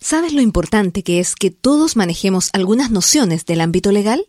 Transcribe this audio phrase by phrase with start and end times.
[0.00, 4.24] ¿Sabes lo importante que es que todos manejemos algunas nociones del ámbito legal?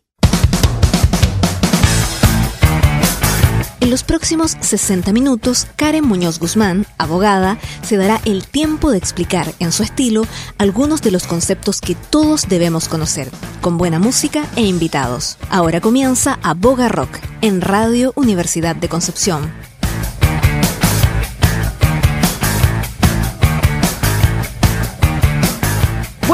[3.80, 9.54] En los próximos 60 minutos, Karen Muñoz Guzmán, abogada, se dará el tiempo de explicar
[9.60, 10.24] en su estilo
[10.58, 13.30] algunos de los conceptos que todos debemos conocer,
[13.62, 15.38] con buena música e invitados.
[15.50, 19.69] Ahora comienza Aboga Rock en Radio Universidad de Concepción.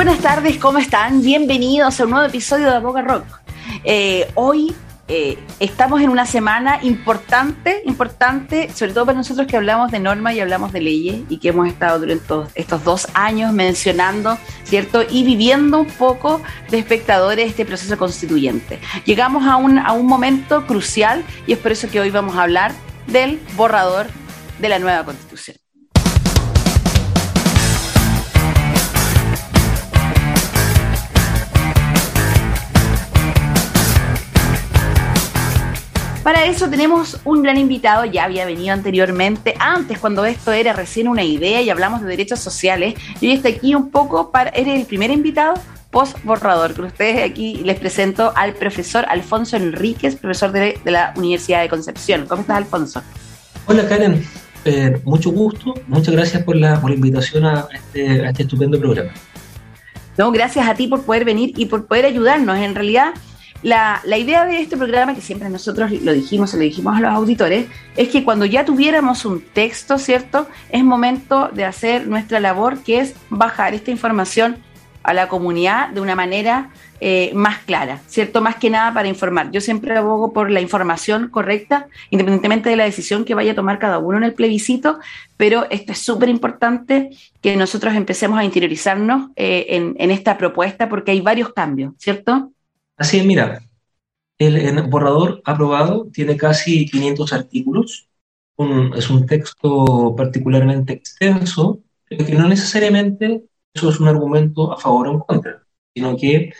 [0.05, 1.23] Buenas tardes, ¿cómo están?
[1.23, 3.25] Bienvenidos a un nuevo episodio de Aboga Rock.
[3.84, 4.72] Eh, hoy
[5.08, 10.36] eh, estamos en una semana importante, importante, sobre todo para nosotros que hablamos de normas
[10.36, 15.02] y hablamos de leyes y que hemos estado durante estos dos años mencionando, ¿cierto?
[15.09, 18.80] Y viviendo un poco de espectadores este proceso constituyente.
[19.06, 22.44] Llegamos a un, a un momento crucial y es por eso que hoy vamos a
[22.44, 22.73] hablar
[23.08, 24.06] del borrador
[24.59, 25.64] de la nueva constitución.
[36.26, 41.08] Para eso tenemos un gran invitado, ya había venido anteriormente, antes cuando esto era recién
[41.08, 42.95] una idea y hablamos de derechos sociales.
[43.22, 45.53] Y hoy está aquí un poco para, eres el primer invitado
[45.92, 46.73] post borrador.
[46.73, 52.26] Con ustedes aquí les presento al profesor Alfonso Enríquez, profesor de, la Universidad de Concepción.
[52.26, 53.03] ¿Cómo estás, Alfonso?
[53.68, 54.26] Hola, Karen.
[54.66, 55.76] Eh, mucho gusto.
[55.86, 59.12] Muchas gracias por la, por la invitación a este, a este estupendo programa.
[60.18, 62.58] No, gracias a ti por poder venir y por poder ayudarnos.
[62.58, 63.14] En realidad,
[63.66, 67.12] la, idea de este programa, que siempre nosotros lo dijimos, se lo dijimos a los
[67.12, 67.66] auditores,
[67.97, 70.47] es que cuando ya tuviéramos un texto, ¿cierto?
[70.69, 74.57] Es momento de hacer nuestra labor, que es bajar esta información
[75.01, 76.69] a la comunidad de una manera
[77.00, 78.40] eh, más clara, ¿cierto?
[78.40, 79.50] Más que nada para informar.
[79.50, 83.79] Yo siempre abogo por la información correcta, independientemente de la decisión que vaya a tomar
[83.79, 85.00] cada uno en el plebiscito,
[85.38, 87.09] pero esto es súper importante
[87.41, 92.51] que nosotros empecemos a interiorizarnos eh, en, en esta propuesta porque hay varios cambios, ¿cierto?
[92.97, 93.61] Así es, mira,
[94.38, 98.07] el, borrador aprobado tiene casi 500 artículos,
[98.95, 105.07] es un texto particularmente extenso, pero que no necesariamente eso es un argumento a favor
[105.07, 105.63] o en contra,
[105.94, 106.53] sino que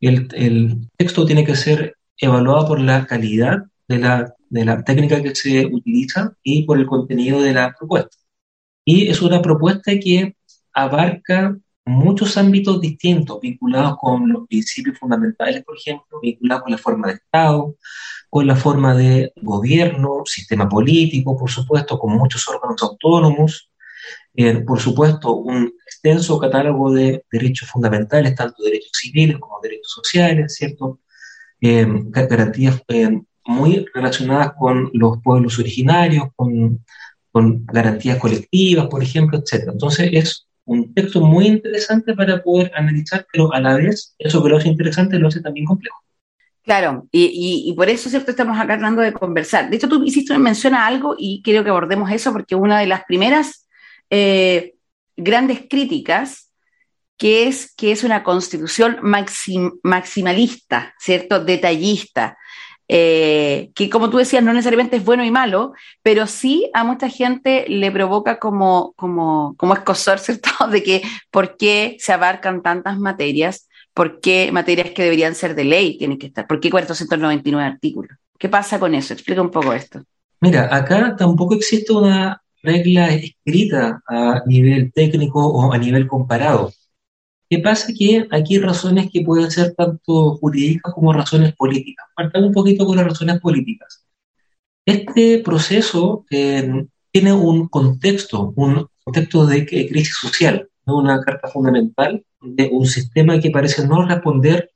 [0.00, 3.98] el, texto tiene que ser evaluado por la calidad de
[4.64, 8.16] la técnica que se utiliza y por el contenido de la propuesta.
[8.84, 10.36] Y es una propuesta que
[10.72, 17.08] abarca muchos ámbitos distintos vinculados con los principios fundamentales, por ejemplo, vinculados con la forma
[17.08, 17.76] de Estado,
[18.30, 23.70] con la forma de gobierno, sistema político, por supuesto, con muchos órganos autónomos,
[24.34, 30.54] eh, por supuesto, un extenso catálogo de derechos fundamentales, tanto derechos civiles como derechos sociales,
[30.56, 31.00] ¿cierto?
[31.60, 36.84] Eh, garantías eh, muy relacionadas con los pueblos originarios, con,
[37.30, 39.68] con garantías colectivas, por ejemplo, etc.
[39.72, 44.48] Entonces, es un texto muy interesante para poder analizar, pero a la vez eso que
[44.48, 45.98] lo hace interesante lo hace también complejo.
[46.62, 48.30] Claro, y, por eso, ¿cierto?
[48.30, 49.68] Estamos acá tratando de conversar.
[49.68, 52.86] De hecho, tú hiciste mención a algo y quiero que abordemos eso porque una de
[52.86, 53.68] las primeras
[54.08, 54.74] eh,
[55.14, 56.50] grandes críticas
[57.18, 58.98] que es que es una constitución
[59.82, 61.44] maximalista, ¿cierto?
[61.44, 62.38] Detallista,
[62.88, 65.72] eh, que como tú decías, no necesariamente es bueno y malo,
[66.02, 70.50] pero sí a mucha gente le provoca como, como, como escosor, ¿cierto?
[70.70, 75.64] De que por qué se abarcan tantas materias, por qué materias que deberían ser de
[75.64, 78.18] ley tienen que estar, por qué 499 artículos.
[78.38, 79.14] ¿Qué pasa con eso?
[79.14, 80.02] Explica un poco esto.
[80.40, 86.72] Mira, acá tampoco existe una regla escrita a nivel técnico o a nivel comparado.
[87.48, 87.92] ¿Qué pasa?
[87.96, 92.06] Que aquí hay razones que pueden ser tanto jurídicas como razones políticas.
[92.16, 94.04] Partamos un poquito con las razones políticas.
[94.86, 102.68] Este proceso eh, tiene un contexto, un contexto de crisis social, una carta fundamental de
[102.72, 104.70] un sistema que parece no responder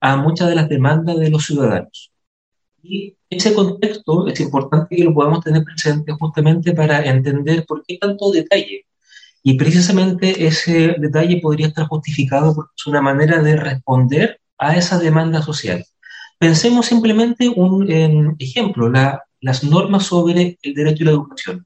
[0.00, 2.12] a muchas de las demandas de los ciudadanos.
[2.82, 7.98] Y ese contexto es importante que lo podamos tener presente justamente para entender por qué
[7.98, 8.86] tanto detalle
[9.48, 14.98] y precisamente ese detalle podría estar justificado porque es una manera de responder a esa
[14.98, 15.84] demanda social.
[16.36, 21.64] Pensemos simplemente un ejemplo, las normas sobre el derecho a la educación.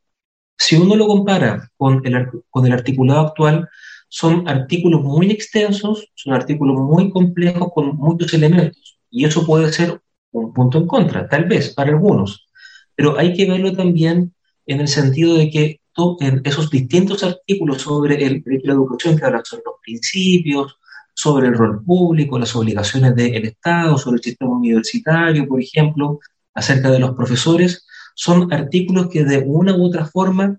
[0.59, 3.67] Si uno lo compara con el, con el articulado actual,
[4.11, 8.99] son artículos muy extensos, son artículos muy complejos con muchos elementos.
[9.09, 9.99] Y eso puede ser
[10.33, 12.47] un punto en contra, tal vez, para algunos.
[12.95, 14.35] Pero hay que verlo también
[14.67, 15.80] en el sentido de que
[16.21, 20.79] en esos distintos artículos sobre el derecho a la educación que hablan sobre los principios,
[21.15, 26.19] sobre el rol público, las obligaciones del Estado, sobre el sistema universitario, por ejemplo,
[26.55, 30.59] acerca de los profesores, son artículos que de una u otra forma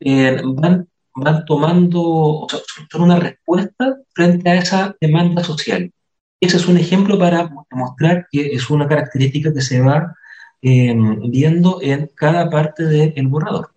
[0.00, 2.60] eh, van, van tomando, o sea,
[2.90, 5.92] son una respuesta frente a esa demanda social.
[6.40, 10.14] Ese es un ejemplo para mostrar que es una característica que se va
[10.62, 10.94] eh,
[11.28, 13.72] viendo en cada parte del borrador.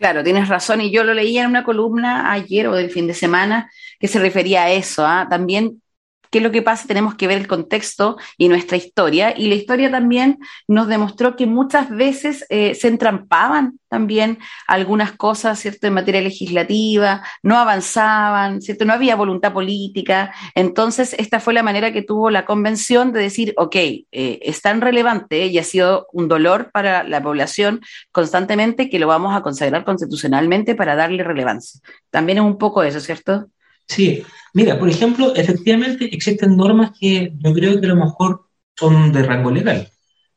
[0.00, 3.12] Claro, tienes razón, y yo lo leía en una columna ayer o del fin de
[3.12, 5.26] semana que se refería a eso, ¿ah?
[5.28, 5.82] también
[6.30, 9.34] qué es lo que pasa, tenemos que ver el contexto y nuestra historia.
[9.36, 10.38] Y la historia también
[10.68, 14.38] nos demostró que muchas veces eh, se entrampaban también
[14.68, 20.32] algunas cosas, ¿cierto?, en materia legislativa, no avanzaban, ¿cierto?, no había voluntad política.
[20.54, 24.80] Entonces, esta fue la manera que tuvo la convención de decir, ok, eh, es tan
[24.80, 27.80] relevante y ha sido un dolor para la población
[28.12, 31.80] constantemente que lo vamos a consagrar constitucionalmente para darle relevancia.
[32.10, 33.48] También es un poco eso, ¿cierto?
[33.90, 34.22] Sí,
[34.54, 39.24] mira, por ejemplo, efectivamente existen normas que yo creo que a lo mejor son de
[39.24, 39.90] rango legal.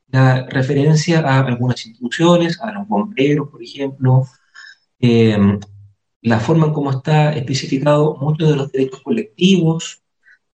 [0.07, 4.25] La referencia a algunas instituciones, a los bomberos, por ejemplo,
[4.99, 5.37] eh,
[6.21, 10.01] la forma en cómo está especificado muchos de los derechos colectivos,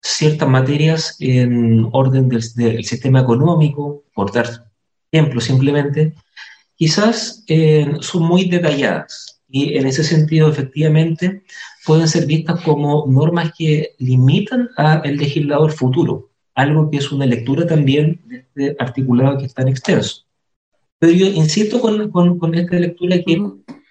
[0.02, 2.42] ciertas materias en orden del,
[2.84, 4.72] sistema económico, por dar
[5.12, 6.14] ejemplo simplemente,
[6.74, 11.42] quizás eh, son muy detalladas y en ese sentido efectivamente
[11.86, 17.66] pueden ser vistas como normas que limitan al legislador futuro, algo que es una lectura
[17.66, 20.24] también de este articulado que es tan extenso.
[20.98, 23.40] Pero yo insisto con, con, esta lectura que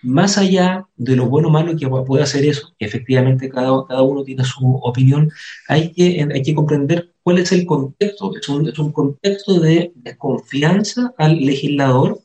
[0.03, 4.01] más allá de lo bueno o malo que puede hacer eso, que efectivamente cada, cada
[4.03, 5.31] uno tiene su opinión,
[5.67, 8.31] hay que, hay que comprender cuál es el contexto.
[8.39, 12.19] Es un, es un contexto de desconfianza al legislador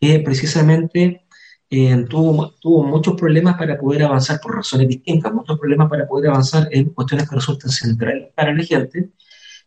[0.00, 1.22] que precisamente
[1.70, 6.30] eh, tuvo, tuvo muchos problemas para poder avanzar por razones distintas, muchos problemas para poder
[6.30, 9.10] avanzar en cuestiones que resultan centrales para la gente.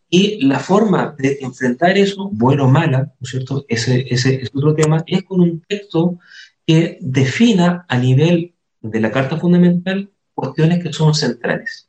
[0.08, 3.64] Y la forma de enfrentar eso, bueno o mala, ¿no es cierto?
[3.68, 6.18] Ese, ese es otro tema, es con un texto
[6.66, 11.88] que defina a nivel de la Carta Fundamental cuestiones que son centrales.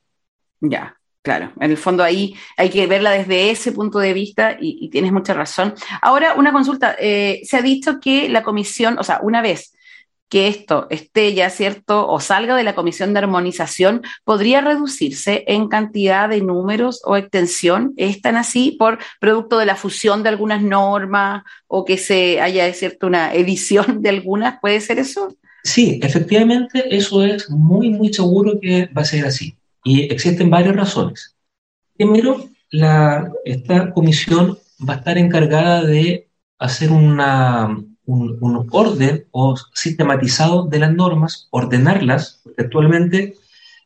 [0.62, 1.52] Ya, claro.
[1.60, 5.34] En el fondo ahí hay que verla desde ese punto de vista y, tienes mucha
[5.34, 5.74] razón.
[6.02, 6.96] Ahora, una consulta.
[7.00, 9.74] Eh, se ha dicho que la comisión, o sea, una vez
[10.34, 15.68] que esto esté ya cierto o salga de la comisión de armonización, podría reducirse en
[15.68, 17.94] cantidad de números o extensión.
[17.98, 23.06] ¿Están así por producto de la fusión de algunas normas o que se haya cierto
[23.06, 24.60] una edición de algunas?
[24.60, 25.38] ¿Puede ser eso?
[25.64, 29.56] Sí, efectivamente, eso es muy, muy seguro que va a ser así.
[29.84, 31.36] Y existen varias razones.
[31.96, 34.58] Primero, la, esta comisión
[34.90, 36.28] va a estar encargada de
[36.58, 43.36] hacer una, un, orden o sistematizado de las normas, ordenarlas, porque actualmente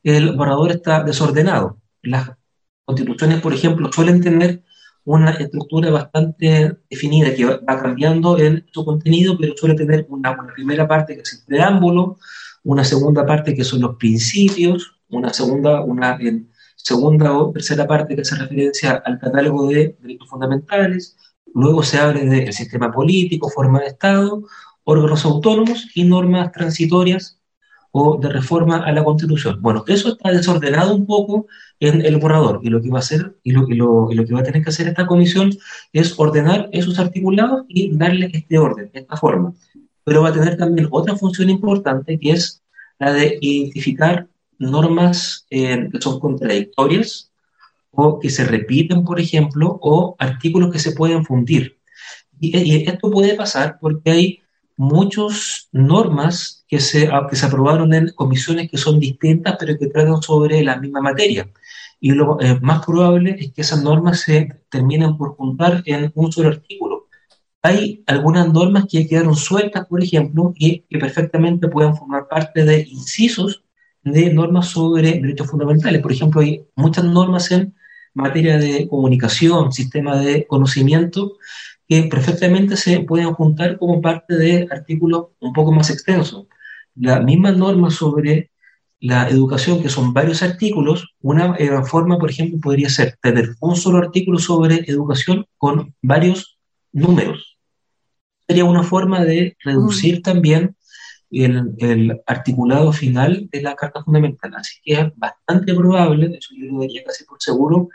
[0.04, 1.78] el borrador está desordenado.
[2.02, 2.32] Las
[2.86, 4.64] constituciones, por ejemplo, suelen tener
[5.04, 10.88] una estructura bastante definida que va cambiando en su contenido, pero suele tener una, primera
[10.88, 12.18] parte que es el preámbulo,
[12.64, 16.20] una segunda parte que son los principios, una segunda, una
[16.76, 21.16] segunda o tercera parte que hace referencia al catálogo de derechos fundamentales,
[21.54, 24.44] Luego se abre del sistema político, forma de Estado,
[24.84, 27.40] órganos autónomos y normas transitorias
[27.92, 29.62] o de reforma a la Constitución.
[29.62, 31.48] Bueno, eso está desordenado un poco
[31.80, 34.64] en el borrador y lo que va a hacer y lo, que va a tener
[34.64, 35.52] que hacer esta comisión
[35.94, 39.54] es ordenar esos articulados y darle este orden, esta forma.
[40.04, 42.62] Pero va a tener también otra función importante que es
[43.00, 44.28] la de identificar
[44.60, 47.32] normas eh, que son contradictorias
[48.00, 51.80] o que se repiten, por ejemplo, o artículos que se pueden fundir.
[52.40, 54.40] Y, esto puede pasar porque hay
[54.76, 60.22] muchas normas que se, que se aprobaron en comisiones que son distintas, pero que tratan
[60.22, 61.50] sobre la misma materia.
[62.00, 66.32] Y lo eh, más probable es que esas normas se terminen por juntar en un
[66.32, 67.08] solo artículo.
[67.64, 72.86] Hay algunas normas que quedaron sueltas, por ejemplo, y que perfectamente pueden formar parte de
[72.88, 73.64] incisos
[74.04, 76.00] de normas sobre derechos fundamentales.
[76.00, 77.74] Por ejemplo, hay muchas normas en
[78.18, 81.38] materia de comunicación, sistema de conocimiento,
[81.88, 86.48] que perfectamente se pueden juntar como parte de artículos un poco más extensos.
[86.96, 88.52] La misma norma sobre
[89.00, 93.76] la educación, que son varios artículos, una eh, forma, por ejemplo, podría ser tener un
[93.76, 96.58] solo artículo sobre educación con varios
[96.92, 97.58] números.
[98.48, 100.22] Sería una forma de reducir mm.
[100.24, 100.76] también
[101.32, 104.54] el, el, articulado final de la Carta Fundamental.
[104.56, 107.90] Así que es bastante probable, de hecho yo diría casi por seguro,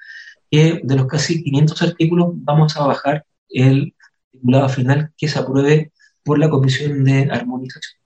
[0.50, 3.94] que de los casi 500 artículos vamos a bajar el
[4.32, 8.02] articulado final que se apruebe por la Comisión de Armonización.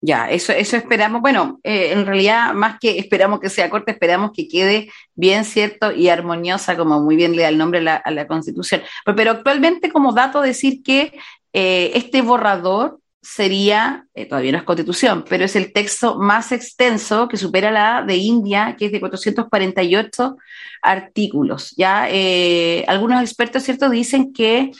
[0.00, 1.20] Ya, eso, eso esperamos.
[1.20, 5.90] Bueno, eh, en realidad, más que esperamos que sea corta, esperamos que quede bien cierto
[5.90, 8.82] y armoniosa, como muy bien le da el nombre a la, Constitución.
[9.16, 11.18] Pero, actualmente, como dato, decir que
[11.52, 17.28] eh, este borrador sería, eh, todavía no es constitución, pero es el texto más extenso
[17.28, 20.36] que supera la de India, que es de 448
[20.82, 21.74] artículos.
[21.76, 22.08] ¿ya?
[22.86, 24.70] algunos expertos, ¿cierto?, dicen que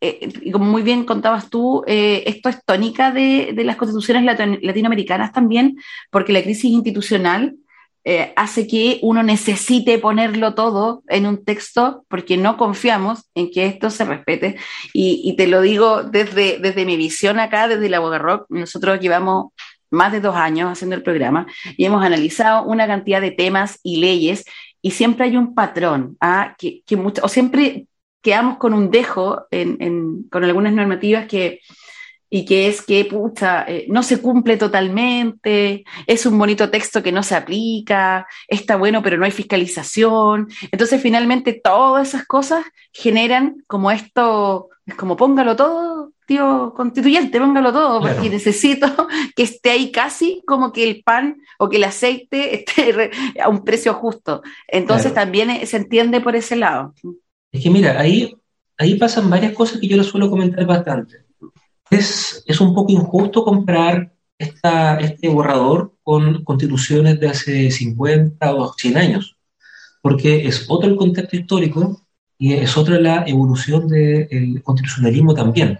[0.00, 4.24] eh, como muy bien contabas tú, eh, esto es tónica de, las constituciones
[4.62, 5.76] latinoamericanas también,
[6.10, 7.56] porque la crisis institucional
[8.10, 13.66] eh, hace que uno necesite ponerlo todo en un texto porque no confiamos en que
[13.66, 14.56] esto se respete.
[14.94, 19.52] Y, te lo digo desde, desde mi visión acá, desde la Boga Rock, nosotros llevamos
[19.90, 23.98] más de dos años haciendo el programa y hemos analizado una cantidad de temas y
[23.98, 24.46] leyes
[24.80, 26.54] y siempre hay un patrón, ¿ah?
[26.56, 27.88] que, que mucho, o siempre
[28.22, 29.46] quedamos con un dejo
[30.30, 31.60] con algunas normativas que,
[32.30, 37.12] y que es que, pucha, eh, no se cumple totalmente, es un bonito texto que
[37.12, 40.48] no se aplica, está bueno, pero no hay fiscalización.
[40.70, 47.72] Entonces, finalmente, todas esas cosas generan como esto, es como póngalo todo, tío constituyente, póngalo
[47.72, 48.86] todo, porque necesito
[49.36, 53.64] que esté ahí casi como que el pan o que el aceite esté a un
[53.64, 54.42] precio justo.
[54.66, 56.94] Entonces, también se entiende por ese lado.
[57.50, 58.36] Es que mira, ahí,
[58.76, 61.27] ahí pasan varias cosas que yo lo suelo comentar bastante.
[61.90, 68.72] Es, es un poco injusto comprar esta, este borrador con constituciones de hace 50 o
[68.72, 69.36] 100 años,
[70.02, 72.02] porque es otro el contexto histórico
[72.38, 75.78] y es otra la evolución del constitucionalismo también.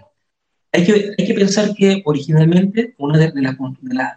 [0.71, 3.55] Hay que, hay que pensar que originalmente una de, de, las,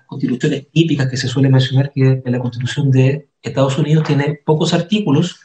[0.06, 4.74] constituciones típicas que se suele mencionar, que es la constitución de Estados Unidos, tiene pocos
[4.74, 5.40] artículos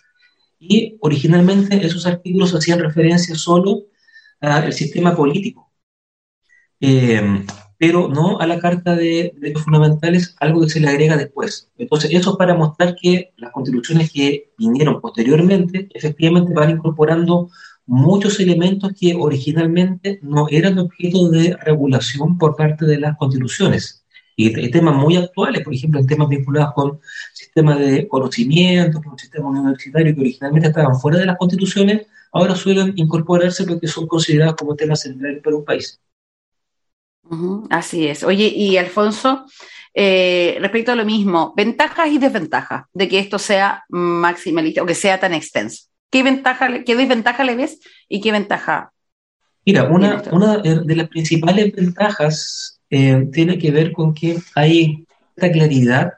[0.60, 3.84] y originalmente esos artículos hacían referencia solo
[4.42, 5.67] al sistema político,
[6.80, 7.46] eh,
[7.78, 11.70] pero no a la Carta de Derechos Fundamentales, algo que se le agrega después.
[11.78, 17.50] Entonces, eso es para mostrar que las constituciones que vinieron posteriormente efectivamente van incorporando
[17.86, 24.04] muchos elementos que originalmente no eran objeto de regulación por parte de las constituciones.
[24.36, 27.00] Y, temas muy actuales, por ejemplo, temas vinculados con
[27.34, 32.94] sistemas de conocimiento, con sistemas universitarios que originalmente estaban fuera de las constituciones, ahora suelen
[32.98, 36.00] incorporarse porque son considerados como temas centrales para un país.
[37.70, 38.24] Así es.
[38.24, 39.46] Oye, y Alfonso,
[39.94, 44.96] eh, respecto a lo mismo, ventajas y desventajas de que esto sea maximalista o que
[44.96, 45.86] sea tan extenso.
[46.10, 48.92] ¿Qué, ventaja, qué desventaja le ves y qué ventaja?
[49.66, 55.06] Mira, una, una de las principales ventajas eh, tiene que ver con que hay
[55.36, 56.14] esta claridad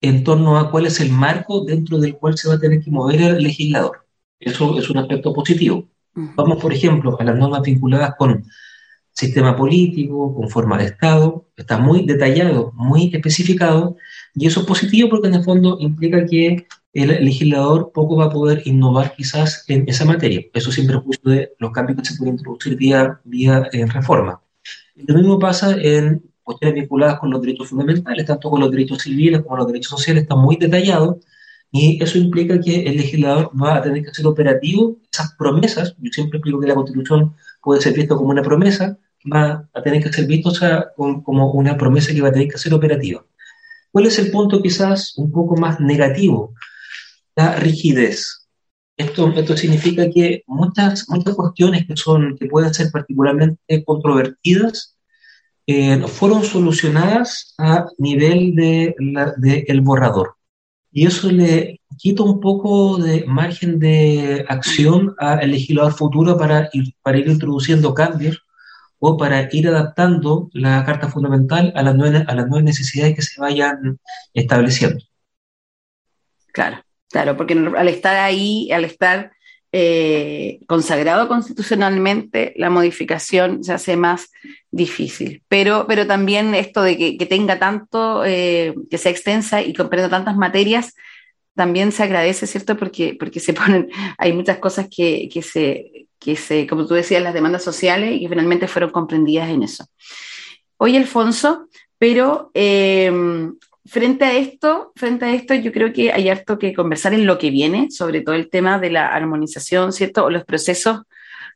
[0.00, 2.90] en torno a cuál es el marco dentro del cual se va a tener que
[2.90, 4.04] mover el legislador.
[4.40, 5.88] Eso es un aspecto positivo.
[6.12, 8.44] Vamos, por ejemplo, a las normas vinculadas con
[9.14, 13.96] sistema político, con forma de Estado, está muy detallado, muy especificado,
[14.34, 18.30] y eso es positivo porque en el fondo implica que el legislador poco va a
[18.30, 20.42] poder innovar quizás en esa materia.
[20.52, 24.40] Eso es justo de los cambios que se pueden introducir vía, vía eh, reforma.
[24.96, 29.42] Lo mismo pasa en cuestiones vinculadas con los derechos fundamentales, tanto con los derechos civiles
[29.42, 31.20] como los derechos sociales, está muy detallado
[31.76, 35.96] y eso implica que el legislador va a tener que hacer operativo esas promesas.
[35.98, 38.96] Yo siempre explico que la Constitución puede ser vista como una promesa,
[39.30, 40.52] va a tener que ser visto
[40.96, 43.26] como una promesa que va a tener que ser operativa.
[43.90, 46.54] ¿Cuál es el punto quizás un poco más negativo?
[47.34, 48.46] La rigidez.
[48.96, 54.96] Esto, esto significa que muchas, muchas cuestiones que, son, que pueden ser particularmente controvertidas
[55.66, 58.94] eh, fueron solucionadas a nivel del
[59.38, 60.36] de, el borrador.
[60.94, 66.94] Y eso le quita un poco de margen de acción al legislador futuro para ir,
[67.02, 68.40] para ir introduciendo cambios
[68.98, 73.22] o para ir adaptando la Carta Fundamental a las nuevas, a las nuevas necesidades que
[73.22, 73.98] se vayan
[74.32, 75.04] estableciendo.
[76.52, 76.84] Claro.
[77.14, 79.30] Claro, porque al estar ahí, al estar
[79.70, 84.32] eh, consagrado constitucionalmente, la modificación se hace más
[84.74, 85.42] difícil.
[85.48, 90.36] Pero, pero también esto de que, tenga tanto, eh, que sea extensa y comprenda tantas
[90.36, 90.94] materias,
[91.54, 92.76] también se agradece, ¿cierto?
[92.76, 97.22] Porque, porque se ponen, hay muchas cosas que, que, se, que se, como tú decías,
[97.22, 99.86] las demandas sociales y que finalmente fueron comprendidas en eso.
[100.76, 103.12] Oye, Alfonso, pero eh,
[103.86, 107.38] frente a esto, frente a esto, yo creo que hay harto que conversar en lo
[107.38, 110.24] que viene, sobre todo el tema de la armonización, ¿cierto?
[110.24, 111.02] O los procesos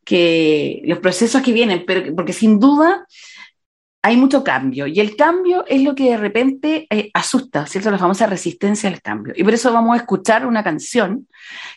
[0.09, 3.07] que, los procesos que vienen, pero porque sin duda
[4.01, 7.91] hay mucho cambio y el cambio es lo que de repente eh, asusta, ¿cierto?
[7.91, 9.35] La famosa resistencia al cambio.
[9.37, 11.29] Y por eso vamos a escuchar una canción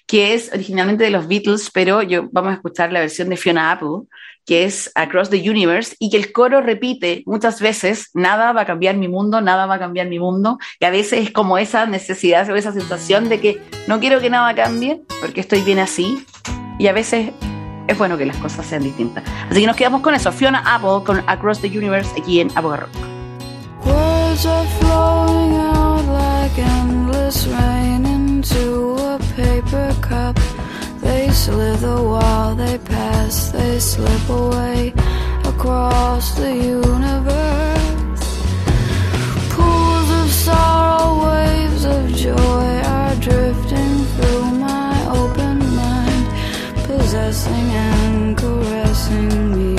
[0.07, 3.69] que es originalmente de los Beatles, pero yo, vamos a escuchar la versión de Fiona
[3.69, 4.07] Apple,
[4.45, 8.65] que es Across the Universe, y que el coro repite muchas veces, nada va a
[8.65, 11.85] cambiar mi mundo, nada va a cambiar mi mundo, y a veces es como esa
[11.85, 16.25] necesidad o esa sensación de que no quiero que nada cambie, porque estoy bien así,
[16.79, 17.31] y a veces
[17.87, 19.23] es bueno que las cosas sean distintas.
[19.49, 22.87] Así que nos quedamos con eso, Fiona Apple con Across the Universe aquí en Aboga
[23.85, 30.39] Words are flowing out like endless rain into a paper cup.
[31.01, 34.93] They slither while they pass, they slip away
[35.45, 38.25] across the universe.
[39.49, 43.70] Pools of sorrow, waves of joy are drifting
[47.31, 49.70] possessing and caressing me.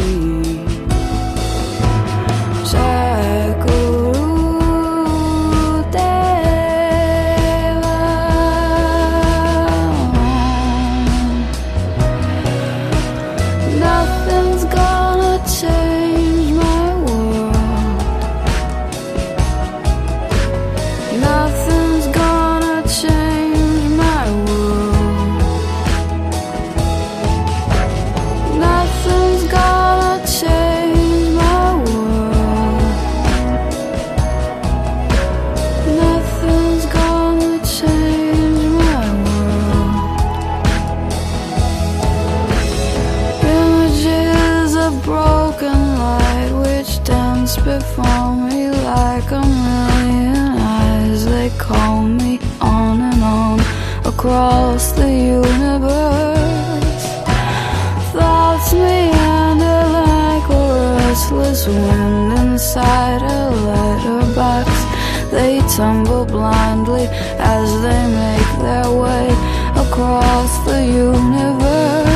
[54.23, 57.05] Across the universe.
[58.13, 64.71] Thoughts meander like a restless wind inside a letterbox.
[65.33, 67.09] They tumble blindly
[67.41, 69.27] as they make their way
[69.75, 72.12] across the universe.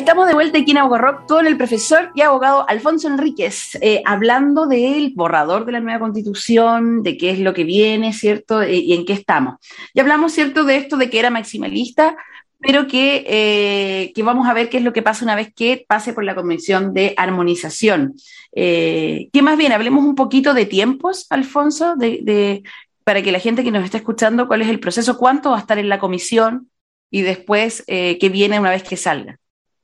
[0.00, 4.66] Estamos de vuelta aquí en Abogado con el profesor y abogado Alfonso Enríquez, eh, hablando
[4.66, 8.62] del borrador de la nueva constitución, de qué es lo que viene, ¿cierto?
[8.62, 9.56] Eh, y en qué estamos.
[9.92, 12.16] Ya hablamos, ¿cierto?, de esto de que era maximalista,
[12.58, 15.84] pero que, eh, que vamos a ver qué es lo que pasa una vez que
[15.86, 18.14] pase por la Convención de Armonización.
[18.54, 19.72] ¿Qué más bien?
[19.72, 22.62] Hablemos un poquito de tiempos, Alfonso, de,
[23.04, 25.60] para que la gente que nos está escuchando, cuál es el proceso, cuánto va a
[25.60, 26.70] estar en la comisión
[27.10, 29.36] y después qué viene una vez que salga.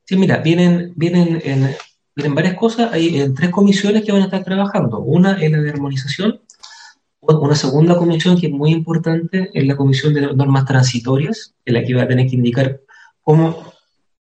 [0.07, 1.71] Sí, mira, vienen, vienen, en,
[2.15, 2.93] vienen varias cosas.
[2.93, 5.01] Hay eh, tres comisiones que van a estar trabajando.
[5.01, 6.41] Una es la de armonización,
[7.21, 11.83] una segunda comisión que es muy importante es la comisión de normas transitorias, en la
[11.83, 12.81] que va a tener que indicar
[13.21, 13.73] cómo,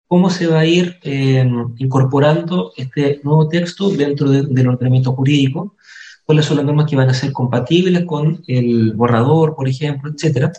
[0.08, 5.76] cómo se va a ir eh, incorporando este nuevo texto dentro de- del ordenamiento jurídico,
[6.26, 10.52] cuáles son las normas que van a ser compatibles con el borrador, por ejemplo, etcétera.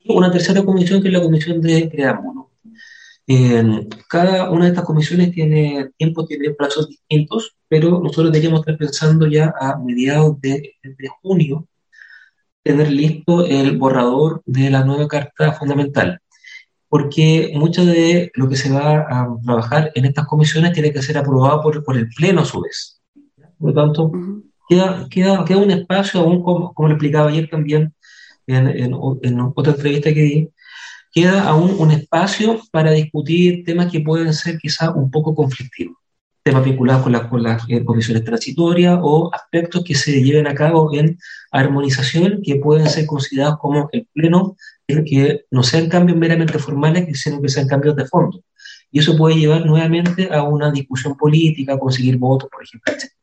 [0.00, 2.37] Y una tercera comisión que es la comisión de preámbulo.
[3.30, 8.78] Eh, cada una de estas comisiones tiene tiempos, tiene plazos distintos, pero nosotros deberíamos estar
[8.78, 11.68] pensando ya a mediados de, de junio
[12.62, 16.20] tener listo el borrador de la nueva Carta Fundamental,
[16.88, 21.18] porque mucho de lo que se va a trabajar en estas comisiones tiene que ser
[21.18, 23.02] aprobado por, por el Pleno a su vez.
[23.58, 24.10] Por lo tanto,
[24.68, 27.94] queda, queda, queda un espacio, aún como, como lo explicaba ayer también
[28.46, 30.50] en, en, en otra entrevista que di,
[31.12, 35.96] queda aún un espacio para discutir temas que pueden ser quizá un poco conflictivos,
[36.42, 40.54] temas vinculados con, las con las eh, comisiones transitorias o aspectos que se lleven a
[40.54, 41.18] cabo en
[41.50, 47.42] armonización que pueden ser considerados como el pleno, que no sean cambios meramente formales, sino
[47.42, 48.42] que sean cambios de fondo.
[48.90, 52.94] Y eso puede llevar nuevamente a una discusión política, a conseguir votos, por ejemplo.
[52.94, 53.17] etc.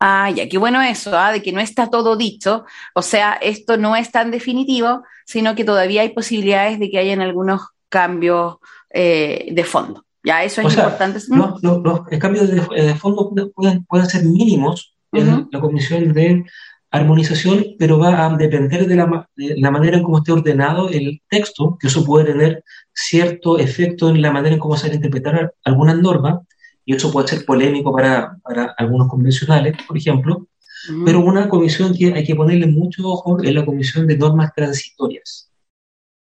[0.00, 1.32] Ah, ya, qué bueno eso, ¿ah?
[1.32, 5.64] de que no está todo dicho, o sea, esto no es tan definitivo, sino que
[5.64, 8.56] todavía hay posibilidades de que hayan algunos cambios
[8.90, 10.04] eh, de fondo.
[10.22, 11.20] Ya, eso es O sea, importante.
[11.28, 16.44] Los, los- los cambios de, de fondo pueden- ser mínimos en la comisión de
[16.90, 21.20] armonización, pero va a depender de la, de la manera en cómo esté ordenado el
[21.28, 25.98] texto, que eso puede tener cierto efecto en la manera en cómo se interpretar algunas
[25.98, 26.38] normas,
[26.84, 30.48] y eso puede ser polémico para, para algunos convencionales, por ejemplo,
[30.90, 31.04] Ujú.
[31.04, 35.50] pero una comisión que hay que ponerle mucho ojo es la comisión de normas transitorias,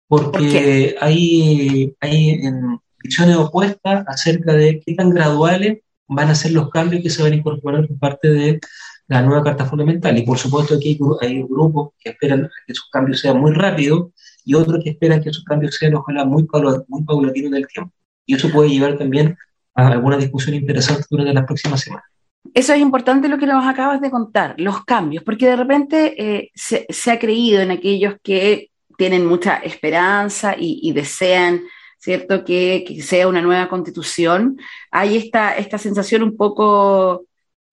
[0.08, 6.52] ¿Por porque hay, hay en, visiones opuestas acerca de qué tan graduales van a ser
[6.52, 8.60] los cambios que se van a incorporar por parte de
[9.08, 10.18] la nueva Carta Fundamental.
[10.18, 14.12] Y por supuesto que hay, hay grupos que esperan que esos cambios sean muy rápidos
[14.44, 16.48] y otros que esperan que esos cambios sean ojalá muy,
[16.88, 17.94] muy paulatinos en el tiempo.
[18.26, 19.38] Y eso puede llevar también
[19.76, 22.06] a alguna discusión interesante durante las próximas semanas.
[22.54, 26.52] Eso es importante lo que nos acabas de contar, los cambios, porque de repente eh,
[26.54, 31.64] se, se ha creído en aquellos que tienen mucha esperanza y, y desean,
[31.98, 34.58] ¿cierto?, que, que sea una nueva constitución.
[34.92, 37.26] Hay esta, esta sensación un poco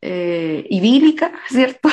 [0.03, 1.89] eh, idílica, ¿cierto?,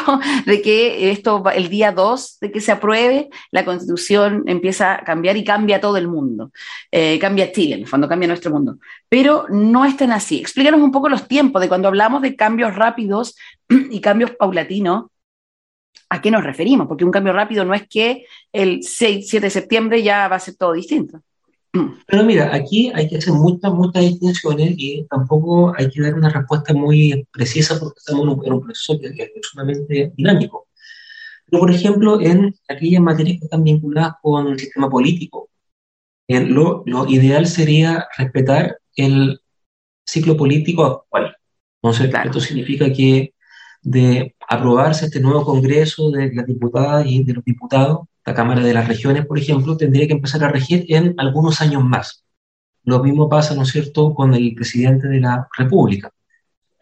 [0.45, 5.37] de que esto, el día 2 de que se apruebe, la constitución empieza a cambiar
[5.37, 6.51] y cambia todo el mundo.
[6.91, 8.77] Eh, cambia Chile, en el fondo, cambia nuestro mundo
[9.09, 10.39] pero no es tan así.
[10.39, 13.35] Explícanos un poco los tiempos de cuando hablamos de cambios rápidos
[13.69, 15.07] y cambios paulatinos,
[16.09, 16.87] ¿a qué nos referimos?
[16.87, 20.39] Porque un cambio rápido no es que el 6, 7 de septiembre ya va a
[20.39, 21.21] ser todo distinto.
[22.07, 26.29] Pero mira, aquí hay que hacer muchas, muchas distinciones y tampoco hay que dar una
[26.29, 30.67] respuesta muy precisa porque estamos en un, en un proceso que, que es sumamente dinámico.
[31.45, 35.49] Pero, por ejemplo, en aquellas materias que están vinculadas con el sistema político,
[36.27, 39.39] eh, lo, lo ideal sería respetar el
[40.05, 41.35] ciclo político actual.
[41.81, 42.29] Entonces, Claro.
[42.29, 43.33] esto significa que
[43.81, 48.75] de aprobarse este nuevo Congreso de las diputadas y de los diputados, la Cámara de
[48.75, 52.23] las Regiones, por ejemplo, tendría que empezar a regir en algunos años más.
[52.83, 56.11] Lo mismo pasa, ¿no es cierto?, con el presidente de la República.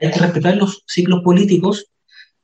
[0.01, 1.85] Hay que respetar los ciclos políticos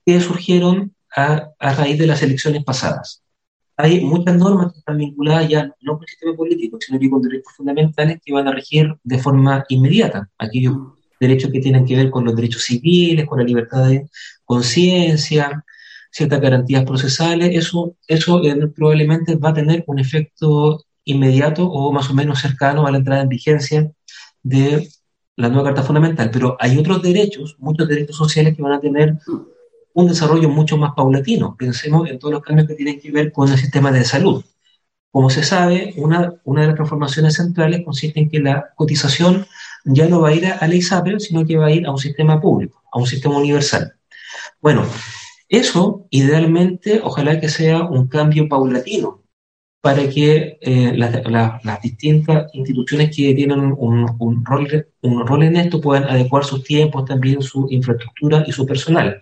[0.05, 3.21] que surgieron a, a raíz de las elecciones pasadas.
[3.75, 7.21] Hay muchas normas que están vinculadas ya no con el sistema político, sino que con
[7.21, 10.29] derechos fundamentales que van a regir de forma inmediata.
[10.37, 10.77] Aquellos
[11.19, 14.07] derechos que tienen que ver con los derechos civiles, con la libertad de
[14.45, 15.65] conciencia,
[16.13, 22.09] ciertas garantías procesales, eso, eso eh, probablemente va a tener un efecto inmediato o más
[22.09, 23.91] o menos cercano a la entrada en vigencia
[24.43, 24.87] de
[25.35, 26.29] la nueva Carta Fundamental.
[26.31, 29.17] Pero hay otros derechos, muchos derechos sociales que van a tener
[29.93, 31.55] un desarrollo mucho más paulatino.
[31.57, 34.45] Pensemos en todos los cambios que tienen que ver con el sistema de salud.
[35.11, 39.47] Como se sabe, una, una de las transformaciones centrales consiste en que la cotización
[39.83, 41.97] ya no va a ir a, la ISAPRE, sino que va a ir a un
[41.97, 43.93] sistema público, a un sistema universal.
[44.61, 44.85] Bueno,
[45.53, 49.21] eso idealmente ojalá que sea un cambio paulatino
[49.81, 56.05] para que eh, las, distintas instituciones que tienen un, rol, un rol en esto puedan
[56.05, 59.21] adecuar sus tiempos, también su infraestructura y su personal.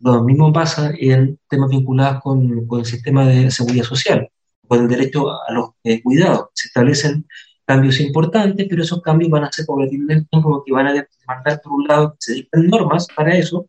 [0.00, 4.28] Lo mismo pasa en temas vinculados con, con el sistema de seguridad social,
[4.66, 6.46] con el derecho a los eh, cuidados.
[6.54, 7.26] Se establecen
[7.64, 10.92] cambios importantes, pero esos cambios van a ser paulatinos en el tiempo porque van a
[10.94, 13.68] demandar, por un lado, que se dicten normas para eso,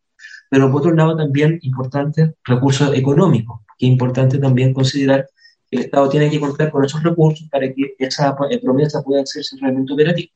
[0.49, 5.29] pero por otro lado también importantes recursos económicos, que es importante también considerar
[5.69, 9.21] que el Estado tiene que contar con esos recursos para que esa eh, promesa pueda
[9.21, 10.31] hacerse realmente operativa.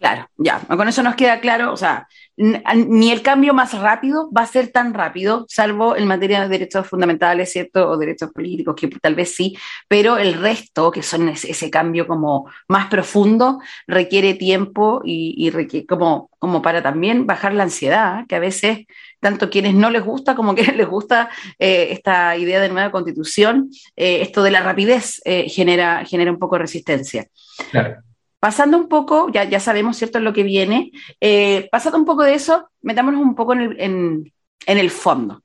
[0.00, 2.08] Claro, ya, con eso nos queda claro, o sea,
[2.38, 6.86] ni el cambio más rápido va a ser tan rápido, salvo en materia de derechos
[6.86, 7.86] fundamentales, ¿cierto?
[7.86, 9.58] O derechos políticos, que tal vez sí,
[9.88, 16.30] pero el resto, que son ese, cambio como más profundo, requiere tiempo y, requiere como,
[16.38, 18.86] como para también bajar la ansiedad, que a veces
[19.20, 23.68] tanto quienes no les gusta como quienes les gusta eh, esta idea de nueva constitución,
[23.96, 27.26] eh, esto de la rapidez eh, genera, genera un poco de resistencia.
[27.70, 28.09] Claro.
[28.40, 30.92] Pasando un poco, ya, ya sabemos, ¿cierto?, lo que viene.
[31.20, 34.32] Eh, pasando un poco de eso, metámonos un poco en el, en,
[34.78, 35.42] el fondo.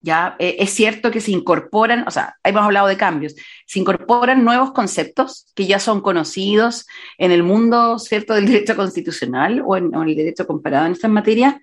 [0.00, 3.34] Ya eh, es cierto que se incorporan, o sea, hemos hablado de cambios,
[3.66, 6.86] se incorporan nuevos conceptos que ya son conocidos
[7.18, 11.56] en el mundo, ¿cierto?, del derecho constitucional o en, el derecho comparado en estas materias,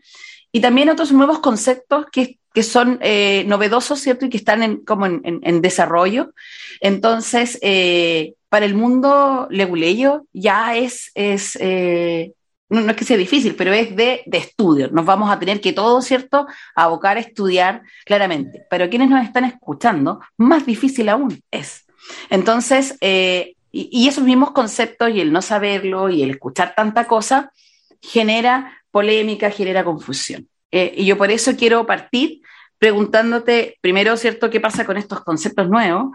[0.52, 4.86] y también otros nuevos conceptos que, que son eh, novedosos, ¿cierto?, y que están en,
[4.86, 6.34] como en, en desarrollo.
[6.82, 12.34] Entonces, eh, para el mundo leguleyo ya es, es eh,
[12.68, 14.90] no, es que sea difícil, pero es de, de, estudio.
[14.92, 18.66] Nos vamos a tener que todo, ¿cierto?, abocar a estudiar claramente.
[18.70, 21.86] Pero quienes nos están escuchando, más difícil aún es.
[22.30, 27.54] Entonces, eh, y, esos mismos conceptos y el no saberlo y el escuchar tanta cosa
[28.02, 30.50] genera polémica, genera confusión.
[30.72, 32.42] Eh, y yo por eso quiero partir
[32.78, 36.12] preguntándote primero, ¿cierto?, qué pasa con estos conceptos nuevos.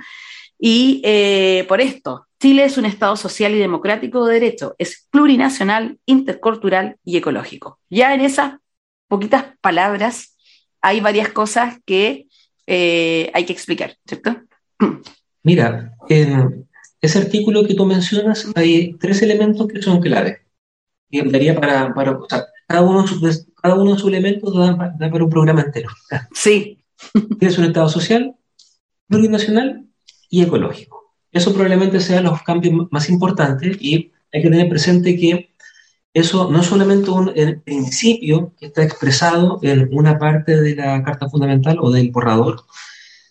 [0.58, 1.02] Y
[1.68, 7.16] por esto, Chile es un Estado social y democrático de derecho, es plurinacional, intercultural y
[7.16, 7.80] ecológico.
[7.88, 8.54] Ya en esas
[9.08, 10.36] poquitas palabras
[10.82, 12.26] hay varias cosas que
[12.66, 14.36] eh, hay que explicar, ¿cierto?
[15.42, 16.68] Mira, en
[17.00, 20.40] ese artículo que tú mencionas hay tres elementos que son claves.
[21.08, 22.18] Y daría para, para
[22.66, 25.88] cada, uno de sus, cada uno de sus elementos da, para un programa entero.
[26.32, 26.82] Sí.
[27.40, 28.34] Es un Estado social,
[29.06, 29.86] plurinacional
[30.28, 31.05] y ecológico.
[31.36, 35.50] Eso probablemente sean los cambios más importantes y hay que tener presente que
[36.14, 37.30] eso no es solamente un
[37.62, 42.62] principio que está expresado en una parte de la Carta Fundamental o del borrador,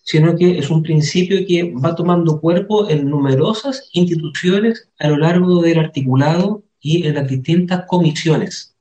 [0.04, 5.64] sino que es un principio que va tomando cuerpo en numerosas instituciones a lo largo
[5.64, 8.78] del articulado y en las distintas comisiones.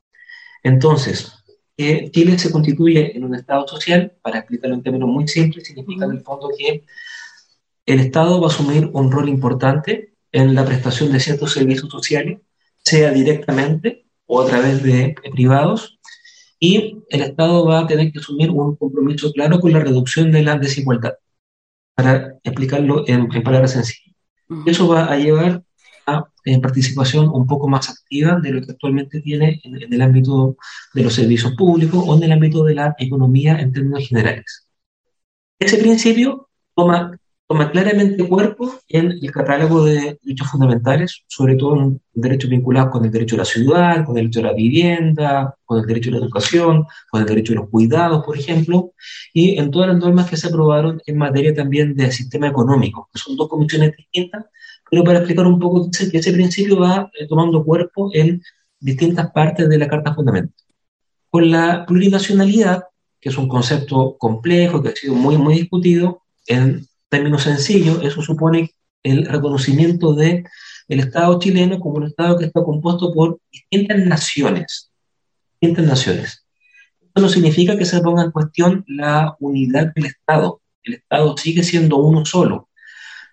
[0.61, 1.33] Entonces,
[1.77, 6.05] eh, Chile se constituye en un Estado social, para explicarlo en términos muy simples, significa
[6.05, 6.83] en el fondo que
[7.85, 12.39] el Estado va a asumir un rol importante en la prestación de ciertos servicios sociales,
[12.83, 15.99] sea directamente o a través de, privados,
[16.59, 20.41] y el Estado va a tener que asumir un compromiso claro con la reducción de
[20.41, 21.13] la desigualdad,
[21.95, 24.15] para explicarlo en, palabras sencillas.
[24.65, 25.63] Eso va a llevar
[26.07, 30.01] a eh, participación un poco más activa de lo que actualmente tiene en, en, el
[30.01, 30.57] ámbito
[30.93, 34.67] de los servicios públicos o en el ámbito de la economía en términos generales.
[35.59, 42.01] Ese principio toma toma claramente cuerpo en el catálogo de derechos fundamentales, sobre todo en
[42.13, 45.79] derechos vinculados con el derecho a la ciudad, con el derecho a la vivienda, con
[45.79, 48.93] el derecho a la educación, con el derecho a los cuidados, por ejemplo,
[49.33, 53.19] y en todas las normas que se aprobaron en materia también de sistema económico, que
[53.19, 54.45] son dos comisiones distintas,
[54.89, 58.41] pero para explicar un poco que ese principio va eh, tomando cuerpo en
[58.79, 60.53] distintas partes de la Carta Fundamental.
[61.29, 62.85] Con la plurinacionalidad,
[63.19, 68.21] que es un concepto complejo, que ha sido muy, muy discutido, en términos sencillos, eso
[68.21, 68.71] supone
[69.03, 70.43] el reconocimiento de
[70.87, 74.91] el Estado chileno como un Estado que está compuesto por distintas naciones.
[75.59, 76.45] Distintas naciones.
[77.01, 80.61] Esto no significa que se ponga en cuestión la unidad del Estado.
[80.83, 82.69] El Estado sigue siendo uno solo.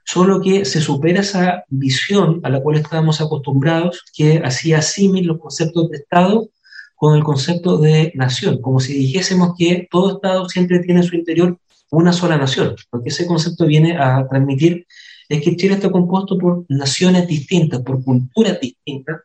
[0.05, 5.39] Solo que se supera esa visión a la cual estábamos acostumbrados, que hacía símil los
[5.39, 6.49] conceptos de Estado
[6.97, 11.17] con el concepto de nación, como si dijésemos que todo Estado siempre tiene en su
[11.17, 11.59] interior
[11.93, 12.75] una sola nación.
[12.91, 14.87] Lo que ese concepto viene a transmitir
[15.29, 19.21] es que Chile está compuesto por naciones distintas, por culturas distintas,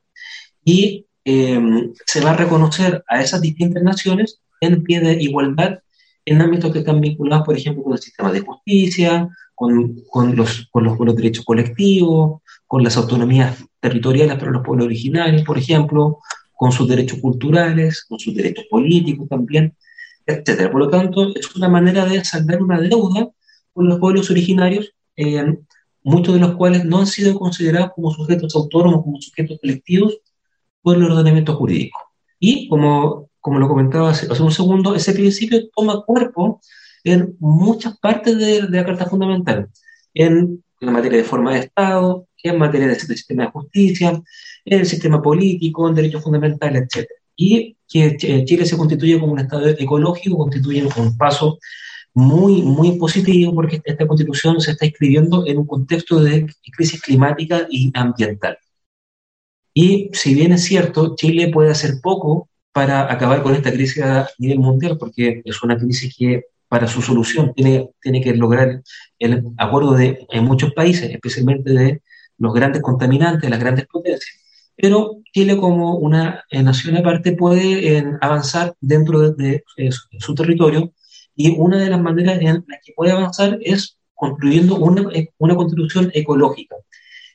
[0.63, 5.79] y eh, se va a reconocer a esas distintas naciones en pie de igualdad
[6.25, 10.67] en ámbitos que están vinculados, por ejemplo, con el sistema de justicia, con, con, los,
[10.69, 15.57] con, los, con los derechos colectivos, con las autonomías territoriales para los pueblos originarios, por
[15.57, 16.19] ejemplo,
[16.53, 19.73] con sus derechos culturales, con sus derechos políticos también,
[20.27, 20.69] etc.
[20.71, 23.29] Por lo tanto, es una manera de saldar una deuda
[23.73, 25.57] con los pueblos originarios, eh,
[26.03, 30.19] muchos de los cuales no han sido considerados como sujetos autónomos, como sujetos colectivos
[30.81, 31.99] por el ordenamiento jurídico.
[32.39, 36.61] Y como, como lo comentaba hace, un segundo, ese principio toma cuerpo
[37.03, 39.69] en muchas partes de, la Carta Fundamental,
[40.13, 44.21] en, en materia de forma de Estado, en materia de, sistema de justicia,
[44.65, 47.07] en el sistema político, en derechos fundamentales, etc.
[47.37, 51.59] Y que Chile se constituye como un Estado ecológico constituye un paso
[52.13, 57.67] muy, muy positivo porque esta constitución se está escribiendo en un contexto de crisis climática
[57.69, 58.57] y ambiental.
[59.73, 64.27] Y si bien es cierto, Chile puede hacer poco para acabar con esta crisis a
[64.39, 68.81] nivel mundial, porque es una crisis que para su solución tiene, tiene que lograr
[69.19, 72.01] el acuerdo de muchos países, especialmente de
[72.39, 74.35] los grandes contaminantes, las grandes potencias.
[74.77, 80.35] Pero Chile como una eh, nación aparte puede eh, avanzar dentro de, de, de, su
[80.35, 80.93] territorio
[81.35, 86.11] y una de las maneras en las que puede avanzar es construyendo una, una constitución
[86.13, 86.75] ecológica.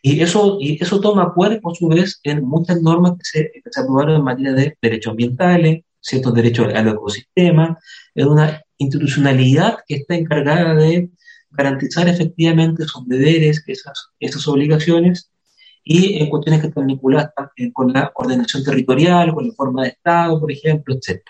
[0.03, 3.71] Y eso, y eso toma cuerpo, a su vez, en muchas normas que se, que
[3.71, 7.79] se aprobaron en materia de derechos ambientales, ciertos derechos al ecosistema,
[8.17, 11.09] en una institucionalidad que está encargada de
[11.51, 15.31] garantizar efectivamente esos deberes, esas, esas obligaciones,
[15.85, 17.33] y en cuestiones que están vinculadas
[17.73, 21.23] con la ordenación territorial, con la forma de Estado, por ejemplo, etc.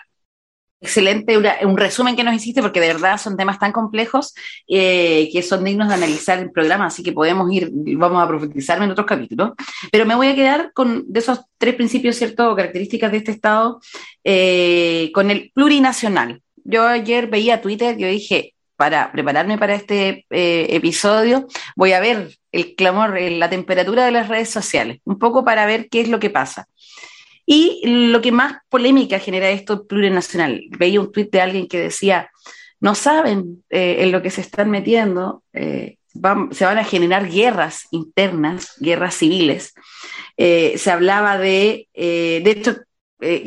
[0.83, 4.33] Excelente, un resumen que nos hiciste, porque de verdad son temas tan complejos
[4.67, 8.83] eh, que son dignos de analizar el programa, así que podemos ir, vamos a profundizar
[8.83, 9.51] en otros capítulos.
[9.93, 13.79] Pero me voy a quedar con de esos tres principios, ¿cierto?, características de este Estado,
[14.25, 16.41] eh, con el plurinacional.
[16.65, 22.29] Yo ayer veía Twitter, yo dije, para prepararme para este eh, episodio, voy a ver
[22.53, 26.19] el clamor, la temperatura de las redes sociales, un poco para ver qué es lo
[26.19, 26.67] que pasa.
[27.45, 32.29] Y lo que más polémica genera esto plurinacional, veía un tuit de alguien que decía,
[32.79, 35.97] no saben eh, en lo que se están metiendo, eh,
[36.51, 39.73] se van a generar guerras internas, guerras civiles.
[40.37, 42.75] Eh, se hablaba de, de hecho,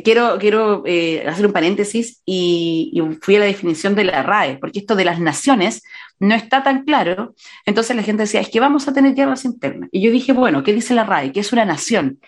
[0.03, 0.83] quiero, quiero
[1.27, 5.05] hacer un paréntesis y, y fui a la definición de la RAE, porque esto de
[5.05, 5.81] las naciones
[6.19, 7.35] no está tan claro.
[7.65, 9.89] Entonces la gente decía, es que vamos a tener guerras internas.
[9.91, 11.31] Y yo dije, bueno, ¿qué dice la RAE?
[11.31, 12.19] Que es una nación.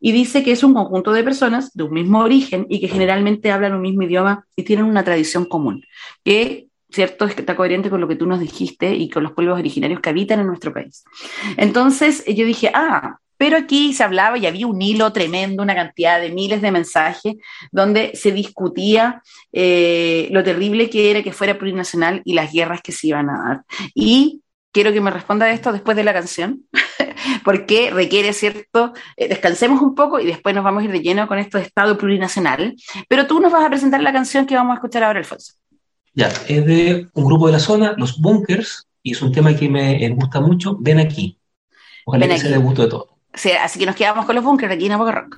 [0.00, 3.50] Y dice que es un conjunto de personas de un mismo origen y que generalmente
[3.50, 5.84] hablan un mismo idioma y tienen una tradición común.
[6.24, 10.00] Que, cierto, está coherente con lo que tú nos dijiste y con los pueblos originarios
[10.00, 11.04] que habitan en nuestro país.
[11.56, 16.20] Entonces yo dije, ah, pero aquí se hablaba y había un hilo tremendo, una cantidad
[16.20, 17.36] de miles de mensajes
[17.70, 19.22] donde se discutía
[19.52, 23.38] eh, lo terrible que era que fuera plurinacional y las guerras que se iban a
[23.48, 23.62] dar.
[23.94, 26.64] Y quiero que me responda esto después de la canción,
[27.44, 28.92] porque requiere, ¿cierto?
[29.16, 31.64] Eh, descansemos un poco y después nos vamos a ir de lleno con esto de
[31.64, 32.74] Estado plurinacional.
[33.08, 35.54] Pero tú nos vas a presentar la canción que vamos a escuchar ahora, Alfonso.
[36.12, 39.68] Ya, es de un grupo de la zona, Los Bunkers, y es un tema que
[39.68, 40.76] me gusta mucho.
[40.80, 41.38] Ven aquí.
[42.04, 42.42] Ojalá Ven que aquí.
[42.42, 43.17] sea de gusto de todos.
[43.38, 45.36] Sí, así que nos quedamos con los bunkers aquí en Boca Rock.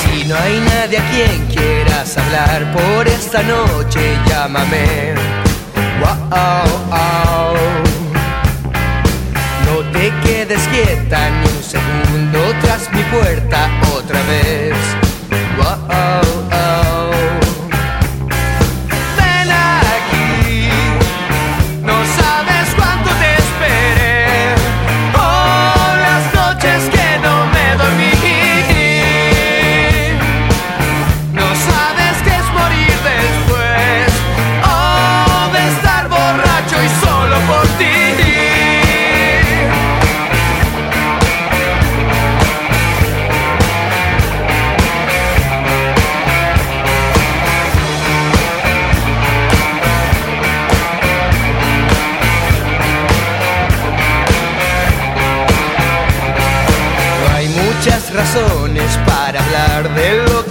[0.00, 5.14] Si no hay nadie a quien quieras hablar por esta noche, llámame.
[6.00, 7.25] Wow, oh.
[10.06, 15.05] Te quedes quieta ni un segundo tras mi puerta otra vez.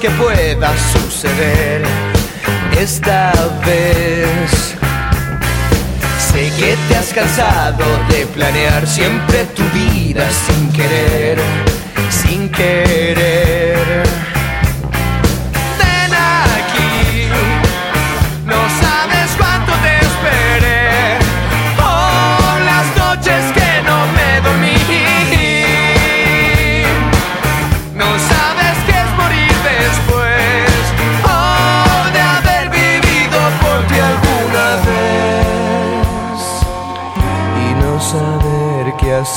[0.06, 1.82] Que pueda suceder
[2.78, 3.32] esta
[3.66, 4.76] vez.
[6.20, 11.40] Sé que te has cansado de planear siempre tu vida sin querer,
[12.12, 13.65] sin querer.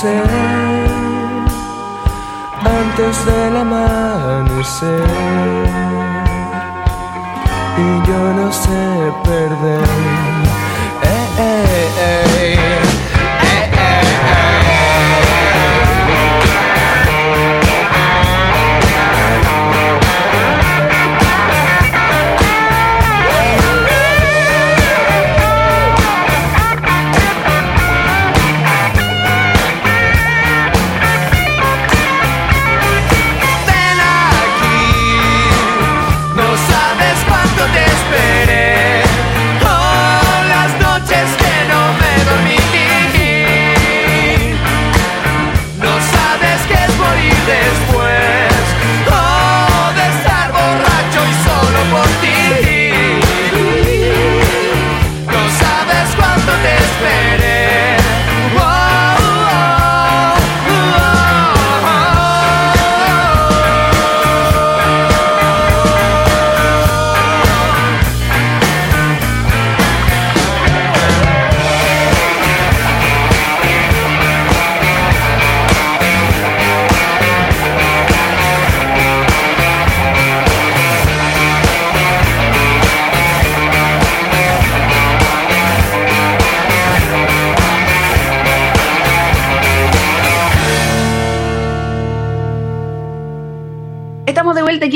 [0.00, 0.16] Sé,
[2.64, 5.08] antes del amanecer,
[7.78, 10.37] y yo no sé perder.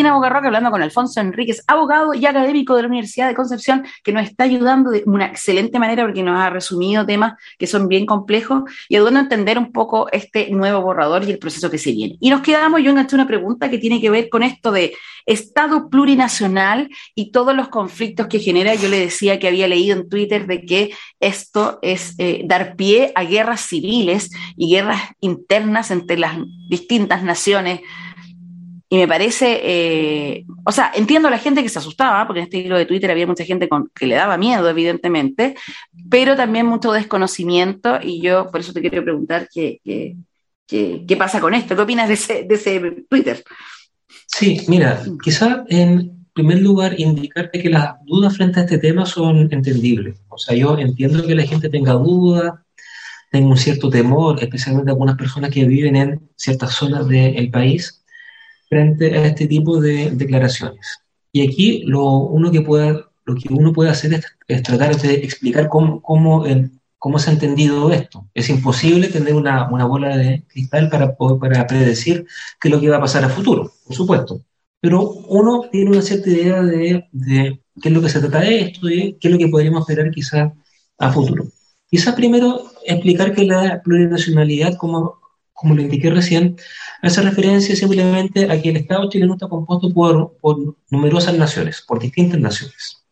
[0.06, 4.24] Abogarroca hablando con Alfonso Enríquez, abogado y académico de la Universidad de Concepción, que nos
[4.24, 8.62] está ayudando de una excelente manera porque nos ha resumido temas que son bien complejos
[8.88, 12.16] y ayudando a entender un poco este nuevo borrador y el proceso que se viene.
[12.20, 14.94] Y nos quedamos, yo enganché una pregunta que tiene que ver con esto de
[15.24, 18.74] Estado plurinacional y todos los conflictos que genera.
[18.74, 20.90] Yo le decía que había leído en Twitter de que
[21.20, 26.36] esto es eh, dar pie a guerras civiles y guerras internas entre las
[26.68, 27.80] distintas naciones
[28.92, 32.44] y me parece, eh, o sea, entiendo a la gente que se asustaba, porque en
[32.44, 35.54] este hilo de Twitter había mucha gente con, que le daba miedo, evidentemente,
[36.10, 40.16] pero también mucho desconocimiento, y yo por eso te quiero preguntar qué, qué,
[41.08, 43.42] qué, pasa con esto, ¿qué opinas de ese, de ese Twitter?
[44.26, 49.50] Sí, mira, quizá en primer lugar indicarte que las dudas frente a este tema son
[49.50, 50.20] entendibles.
[50.28, 52.60] O sea, yo entiendo que la gente tenga dudas,
[53.30, 58.01] tenga un cierto temor, especialmente algunas personas que viven en ciertas zonas del país,
[58.72, 60.86] frente a este tipo de declaraciones.
[61.32, 62.04] Y aquí lo,
[62.38, 62.88] uno que pueda,
[63.24, 67.28] lo que uno puede hacer es, es tratar de explicar cómo, cómo, en- cómo se
[67.30, 68.16] ha entendido esto.
[68.34, 72.26] Es imposible tener una, una bola de cristal para, poder- para predecir
[72.60, 74.40] qué es lo que va a pasar a futuro, por supuesto.
[74.80, 75.00] Pero
[75.40, 78.88] uno tiene una cierta idea de, de qué es lo que se trata de esto
[78.88, 80.50] y qué es lo que podríamos esperar quizás
[80.98, 81.44] a futuro.
[81.90, 85.18] Quizás primero explicar que la plurinacionalidad, como,
[85.62, 86.56] como lo indiqué recién,
[87.02, 92.00] hace referencia simplemente a que el Estado chileno está compuesto por, por numerosas naciones, por
[92.00, 93.04] distintas naciones.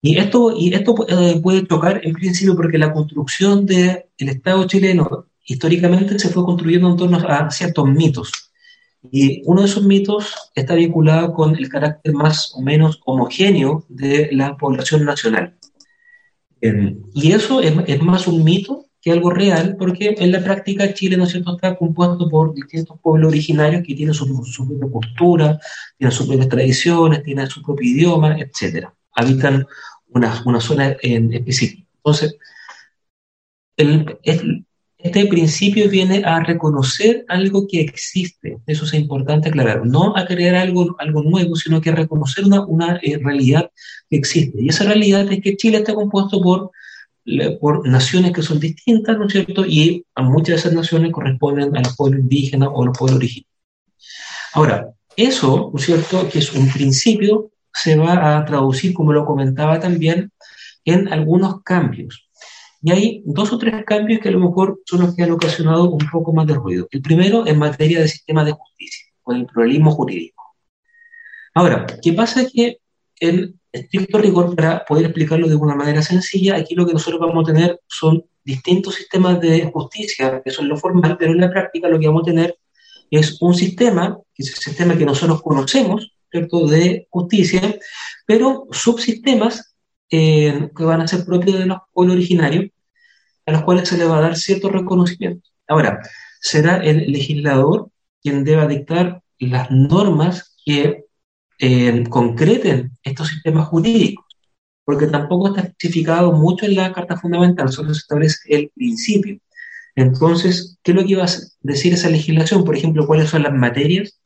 [0.00, 5.26] Y esto, y esto eh, puede chocar en principio porque la construcción del Estado chileno
[5.44, 8.30] históricamente se fue construyendo en torno a ciertos mitos.
[9.10, 14.28] Y uno de esos mitos está vinculado con el carácter más o menos homogéneo de
[14.30, 15.56] la población nacional.
[16.60, 20.94] Eh, y eso es, es más un mito que algo real, porque en la práctica
[20.94, 24.26] Chile, ¿no es cierto?, está compuesto por distintos pueblos originarios que tienen su,
[24.68, 25.60] propia cultura,
[25.98, 28.86] tienen sus propias tradiciones, tienen su propio idioma, etc.
[29.16, 29.66] Habitan
[30.08, 31.84] una, una zona en específica.
[31.96, 32.36] Entonces,
[33.76, 34.64] el, el-
[34.98, 40.54] este principio viene a reconocer algo que existe, eso es importante aclarar, no a crear
[40.54, 43.68] algo, algo nuevo, sino que a reconocer una, una eh, realidad
[44.08, 44.62] que existe.
[44.62, 46.70] Y esa realidad es que Chile está compuesto por
[47.60, 49.64] por naciones que son distintas, ¿no es cierto?
[49.64, 53.18] Y a muchas de esas naciones corresponden a los pueblos indígenas o a los pueblos
[53.18, 53.52] originarios.
[54.54, 59.24] Ahora, eso, ¿no es cierto?, que es un principio, se va a traducir, como lo
[59.24, 60.30] comentaba también,
[60.84, 62.28] en algunos cambios.
[62.82, 65.88] Y hay dos o tres cambios que a lo mejor son los que han ocasionado
[65.88, 66.88] un poco más de ruido.
[66.90, 70.42] El primero en materia de sistema de justicia, con el pluralismo jurídico.
[71.54, 72.44] Ahora, ¿qué pasa?
[72.52, 72.78] Que
[73.22, 77.48] en estricto rigor, para poder explicarlo de una manera sencilla, aquí lo que nosotros vamos
[77.48, 81.88] a tener son distintos sistemas de justicia, que son lo formal, pero en la práctica
[81.88, 82.58] lo que vamos a tener
[83.10, 87.78] es un sistema, que es el sistema que nosotros conocemos, ¿cierto?, de justicia,
[88.26, 89.76] pero subsistemas
[90.10, 92.70] eh, que van a ser propios de los originarios,
[93.46, 95.48] a los cuales se les va a dar cierto reconocimiento.
[95.68, 96.00] Ahora,
[96.40, 101.01] será el legislador quien deba dictar las normas que
[101.64, 104.26] eh, concreten estos sistemas jurídicos,
[104.84, 109.38] porque tampoco está especificado mucho en la Carta Fundamental, solo se establece el principio.
[109.94, 112.64] Entonces, ¿qué es lo que iba a decir esa legislación?
[112.64, 114.20] Por ejemplo, ¿cuáles son las materias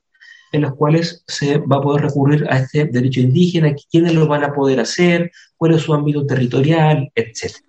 [0.51, 3.75] en las cuales se va a poder recurrir a este derecho indígena?
[3.91, 5.31] ¿Quiénes lo van a poder hacer?
[5.59, 7.11] ¿Cuál es su ámbito territorial?
[7.15, 7.67] Etcétera.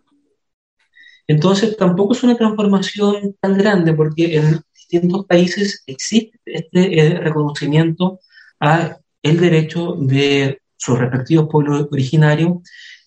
[1.28, 8.22] Entonces, tampoco es una transformación tan grande porque en distintos países existe este eh, reconocimiento
[8.62, 8.98] a
[9.30, 12.58] el derecho de sus respectivos pueblos originarios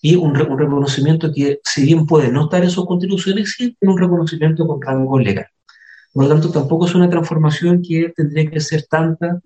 [0.01, 3.99] y un, reconocimiento que, si bien puede no estar en sus constituciones, sí tiene un
[3.99, 5.47] reconocimiento con rango legal.
[6.13, 9.39] Por lo tanto, tampoco es una transformación que tendría que ser tanta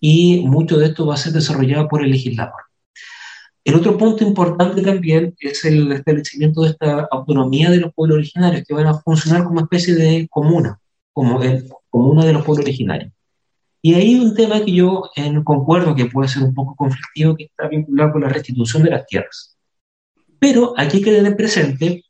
[0.00, 2.60] y mucho de esto va a ser desarrollado por el legislador.
[3.64, 8.64] El otro punto importante también es el establecimiento de esta autonomía de los pueblos originarios,
[8.66, 10.80] que van a funcionar como especie de comuna,
[11.12, 13.12] como el, comuna de los pueblos originarios.
[13.84, 17.44] Y ahí un tema que yo en, concuerdo que puede ser un poco conflictivo, que
[17.44, 19.56] está vinculado con la restitución de las tierras.
[20.38, 22.04] Pero aquí hay que tener presente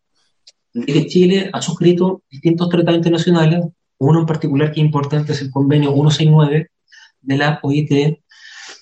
[0.75, 3.64] que Chile ha suscrito distintos tratados internacionales,
[3.99, 6.70] uno en particular que es importante es el convenio 169
[7.23, 8.20] de la OIT,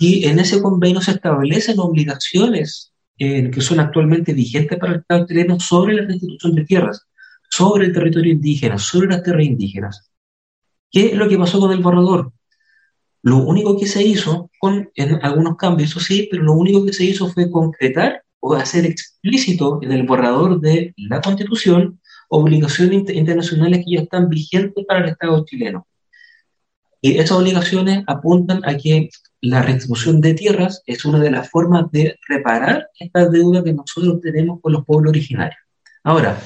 [0.00, 5.26] y en ese convenio se establecen obligaciones eh, que son actualmente vigentes para el Estado
[5.26, 7.06] chileno sobre la restitución de tierras,
[7.48, 10.10] sobre el territorio indígena, sobre las tierras indígenas.
[10.90, 12.32] ¿Qué es lo que pasó con el borrador?
[13.22, 16.92] Lo único que se hizo, con, en algunos cambios, eso sí, pero lo único que
[16.92, 22.00] se hizo fue concretar o hacer explícito en el borrador de la Constitución
[22.30, 25.86] obligaciones internacionales que ya están vigentes para el Estado chileno.
[27.02, 29.08] Y esas obligaciones apuntan a que
[29.40, 34.20] la restitución de tierras es una de las formas de reparar esta deuda que nosotros
[34.20, 35.58] tenemos con los pueblos originarios.
[36.04, 36.40] Ahora,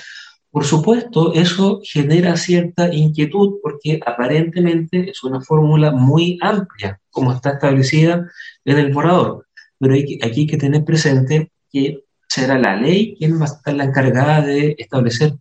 [0.54, 7.54] por supuesto, eso genera cierta inquietud porque aparentemente es una fórmula muy amplia, como está
[7.54, 8.30] establecida
[8.64, 9.48] en el borrador.
[9.80, 13.82] Pero aquí hay que tener presente que será la ley quien va a estar la
[13.82, 15.34] encargada de establecer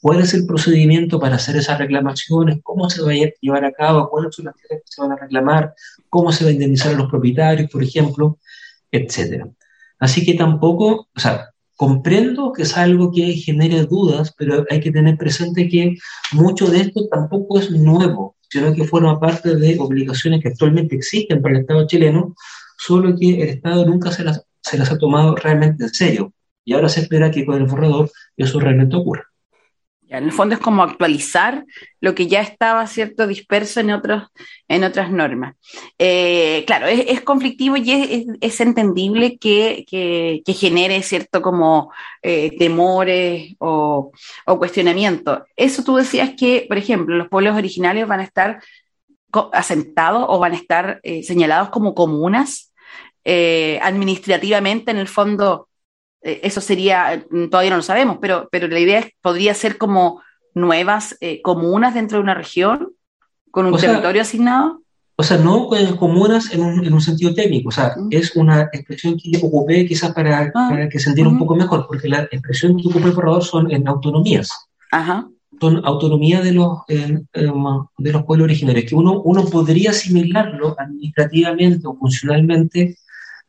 [0.00, 4.08] cuál es el procedimiento para hacer esas reclamaciones, cómo se va a llevar a cabo,
[4.08, 5.74] cuáles son las tierras que se van a reclamar,
[6.08, 8.38] cómo se va a indemnizar a los propietarios, por ejemplo,
[8.92, 9.48] etcétera.
[9.98, 11.50] Así que tampoco, o sea,
[11.80, 15.96] comprendo que es algo que genere dudas, pero hay que tener presente que
[16.32, 21.40] mucho de esto tampoco es nuevo, sino que forma parte de obligaciones que actualmente existen
[21.40, 22.34] para el Estado chileno,
[22.76, 26.34] solo que el Estado nunca se las, se las ha tomado realmente en serio.
[26.66, 29.29] Y ahora se espera que con el borrador eso realmente ocurra.
[30.10, 31.64] En el fondo es como actualizar
[32.00, 34.24] lo que ya estaba, ¿cierto?, disperso en, otros,
[34.66, 35.54] en otras normas.
[35.98, 41.92] Eh, claro, es, conflictivo y es, entendible que, genere, ¿cierto?, como
[42.22, 44.10] eh, temores o,
[44.46, 45.42] o cuestionamientos.
[45.54, 48.60] Eso tú decías que, por ejemplo, los pueblos originarios van a estar
[49.52, 52.66] asentados o van a estar eh, señalados como comunas
[53.22, 55.69] administrativamente, en el fondo
[56.22, 60.22] eso sería, mm, todavía no lo sabemos, pero, pero la idea es, podría ser como
[60.54, 62.92] nuevas eh, comunas dentro de una región
[63.50, 64.82] con un territorio asignado.
[65.16, 65.68] O sea, no
[65.98, 69.86] comunas en un, en un sentido técnico, o sea, es una expresión que yo ocupé
[69.86, 73.08] quizás para, ah, para que se entienda un poco mejor, porque la expresión que ocupé
[73.08, 74.50] el borrador son en autonomías.
[74.90, 75.28] Ajá.
[75.60, 81.96] Son autonomía de los, de los pueblos originarios, que uno, uno podría asimilarlo administrativamente o
[81.96, 82.96] funcionalmente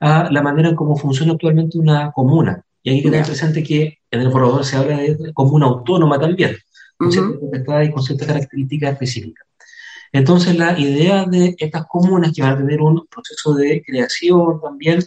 [0.02, 2.66] a la manera en cómo funciona actualmente una comuna.
[2.84, 6.58] Y hay que tener presente que en el borrador se habla de comuna autónoma también,
[6.98, 9.48] con ciertas y con ciertas características específicas.
[10.12, 15.00] Entonces, la idea de estas comunas que van a tener un proceso de creación también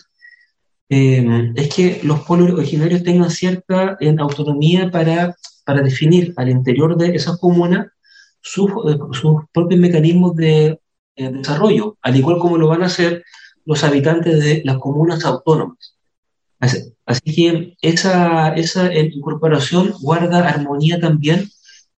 [0.88, 6.96] eh, es que los pueblos originarios tengan cierta eh, autonomía para, para definir al interior
[6.96, 7.88] de esas comunas
[8.40, 10.78] sus, eh, sus propios mecanismos de
[11.16, 13.22] desarrollo, al igual como lo van a hacer
[13.64, 15.96] los habitantes de las comunas autónomas.
[16.60, 21.50] Así, que esa, esa incorporación guarda armonía también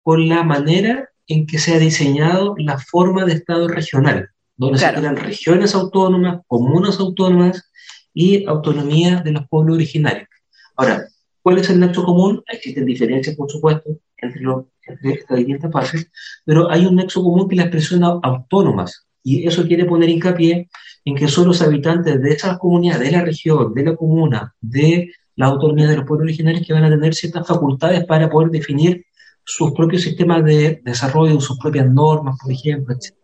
[0.03, 4.93] con la manera en que se ha diseñado la forma de Estado regional, donde se
[4.93, 7.71] crean regiones autónomas, comunas autónomas
[8.13, 10.29] y autonomía de los pueblos originarios.
[10.77, 11.07] Ahora,
[11.43, 12.43] ¿cuál es el nexo común?
[12.47, 16.11] Existen diferencias, por supuesto, entre, los, entre estas distintas fases,
[16.45, 20.69] pero hay un nexo común que es la expresión autónomas, y eso quiere poner hincapié
[21.05, 25.11] en que son los habitantes de esas comunidades, de la región, de la comuna, de
[25.37, 29.05] la autonomía de los pueblos originarios que van a tener ciertas facultades para poder definir
[29.45, 33.15] sus propios sistemas de desarrollo, sus propias normas, por ejemplo, etc.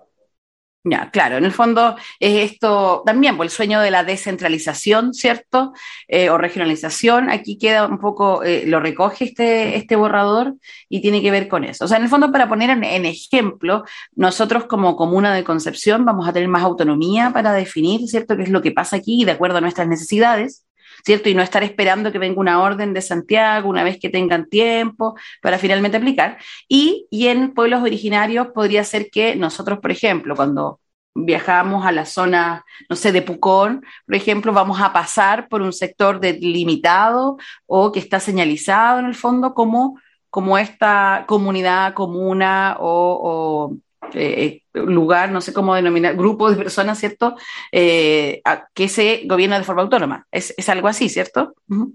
[0.83, 5.13] Ya, claro, en el fondo es esto también, por pues, el sueño de la descentralización,
[5.13, 5.75] ¿cierto?
[6.09, 10.55] Eh, o regionalización, aquí queda un poco, eh, lo recoge este, este borrador
[10.89, 11.85] y tiene que ver con eso.
[11.85, 16.27] O sea, en el fondo, para poner en, ejemplo, nosotros como comuna de Concepción vamos
[16.27, 19.59] a tener más autonomía para definir, ¿cierto?, qué es lo que pasa aquí de acuerdo
[19.59, 20.65] a nuestras necesidades.
[21.05, 21.29] ¿Cierto?
[21.29, 25.17] Y no estar esperando que venga una orden de Santiago una vez que tengan tiempo
[25.43, 26.39] para finalmente aplicar.
[26.69, 30.81] Y, y en pueblos originarios podría ser que nosotros, por ejemplo, cuando
[31.15, 35.73] viajamos a la zona, no sé, de Pucón, por ejemplo, vamos a pasar por un
[35.73, 37.37] sector delimitado
[37.67, 39.99] o que está señalizado en el fondo como,
[40.31, 43.77] como esta comunidad, comuna o,
[44.15, 47.37] eh, lugar, no sé cómo denominar, grupo de personas, ¿cierto?
[47.73, 48.43] Eh,
[48.75, 50.27] que se gobierna de forma autónoma.
[50.31, 51.55] Es, es algo así, ¿cierto?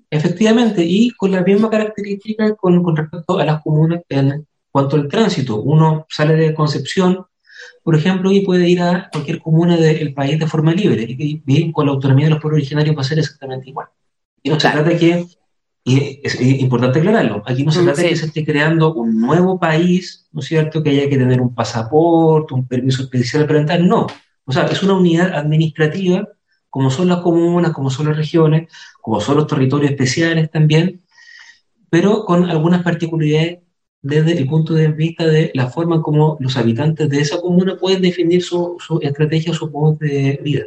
[0.10, 5.08] Efectivamente, y con la misma característica con, con respecto a las comunas en cuanto al
[5.08, 5.62] tránsito.
[5.62, 7.26] Uno sale de Concepción,
[7.82, 11.72] por ejemplo, y puede ir a cualquier comuna del país de forma libre, y bien
[11.72, 13.88] con la autonomía de los pueblos originarios va a ser exactamente igual.
[14.44, 15.26] Y no se trata de que,
[15.88, 19.60] y es, importante aclararlo, aquí no se trata de que se esté creando un nuevo
[19.60, 23.82] país, ¿no es cierto?, que haya que tener un pasaporte, un permiso especial para entrar,
[23.82, 24.08] no.
[24.46, 26.28] O sea, es una unidad administrativa,
[26.72, 28.68] como son las comunas, como son las regiones,
[29.00, 31.04] como son los territorios especiales también,
[31.92, 33.60] pero con algunas particularidades
[34.02, 38.02] desde el punto de vista de la forma como los habitantes de esa comuna pueden
[38.02, 40.64] definir su, su estrategia, su modo de vida.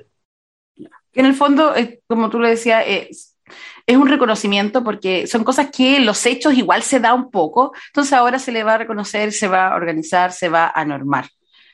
[1.13, 1.75] En el fondo,
[2.07, 3.35] como tú lo decías, es,
[3.89, 8.13] es un reconocimiento porque son cosas que los hechos igual se da un poco, entonces
[8.13, 11.27] ahora se le va a reconocer, se va a organizar, se va a normar.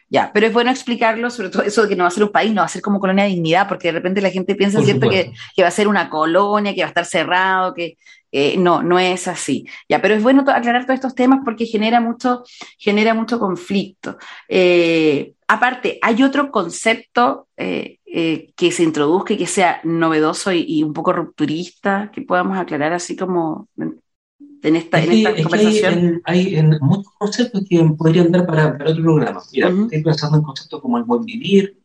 [0.09, 2.31] Ya, pero es bueno explicarlo, sobre todo eso de que no va a ser un
[2.31, 4.81] país, no va a ser como colonia de dignidad, porque de repente la gente piensa,
[4.81, 7.97] ¿cierto?, que, que, va a ser una colonia, que va a estar cerrado, que,
[8.37, 9.65] eh, no, no es así.
[9.89, 12.43] Ya, pero es bueno aclarar todos estos temas porque genera mucho,
[12.79, 14.19] genera mucho conflicto.
[14.49, 20.93] Eh, aparte, hay otro concepto eh, que se introduzca y que sea novedoso y, un
[20.93, 26.23] poco rupturista, que podamos aclarar así como en esta, en esta conversación.
[26.25, 29.43] Hay, en, muchos conceptos que podrían dar para, otro programa.
[29.53, 31.77] Mira, estoy pensando en conceptos como el buen vivir,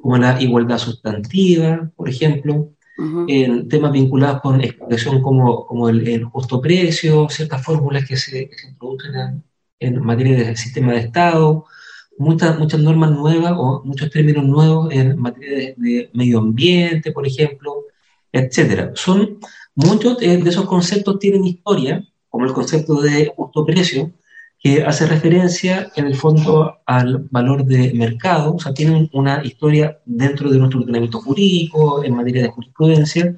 [0.00, 2.70] como la igualdad sustantiva, por ejemplo,
[3.26, 9.14] en temas vinculados con expresión como, como el, justo precio, ciertas fórmulas que se, introducen
[9.16, 9.44] en,
[9.80, 11.66] en, materia de sistema de Estado,
[12.18, 17.84] muchas, normas nuevas o muchos términos nuevos en materia de, medio ambiente, por ejemplo,
[18.32, 18.92] etcétera.
[18.94, 19.38] Son
[19.74, 24.12] muchos de esos conceptos tienen historia, como el concepto de justo precio,
[24.58, 30.00] que hace referencia en el fondo al valor de mercado, o sea, tienen una historia
[30.04, 33.36] dentro de nuestro ordenamiento jurídico, en materia de jurisprudencia,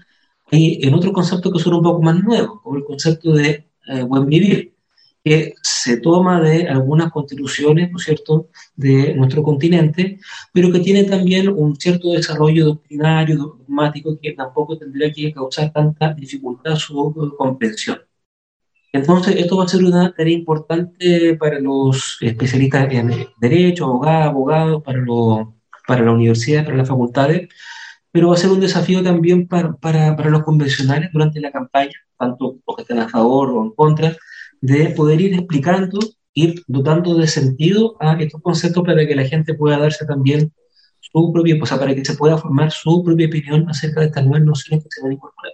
[0.50, 4.02] y en otro concepto que son un poco más nuevo, como el concepto de eh,
[4.04, 4.74] buen vivir,
[5.28, 10.18] que se toma de algunas constituciones, ¿no es cierto?, de nuestro continente,
[10.52, 16.14] pero que tiene también un cierto desarrollo doctrinario, dogmático, que tampoco tendría que causar tanta
[16.14, 18.00] dificultad su comprensión.
[18.92, 24.82] Entonces, esto va a ser una tarea importante para los especialistas en derecho, abogados, abogados,
[24.82, 25.04] para,
[25.86, 27.48] para la universidad, para las facultades,
[28.10, 31.94] pero va a ser un desafío también para, para, para, los convencionales durante la campaña,
[32.18, 34.16] tanto los que están a favor o en contra,
[34.60, 35.98] de poder ir explicando,
[36.34, 40.52] ir dotando de sentido a estos conceptos para que la gente pueda darse también
[41.00, 44.24] su propia, o sea, para que se pueda formar su propia opinión acerca de estas
[44.24, 45.52] nuevas nociones que se van a incorporar.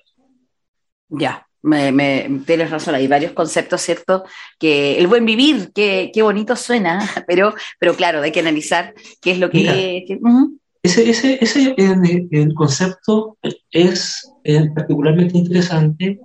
[1.08, 4.24] Ya, me, me, tienes razón, hay varios conceptos, ¿cierto?
[4.58, 9.32] Que el buen vivir, qué, qué bonito suena, pero, pero claro, hay que analizar qué
[9.32, 10.04] es lo que...
[10.82, 13.38] Ese, ese, ese el, concepto
[13.70, 14.30] es
[14.74, 16.20] particularmente interesante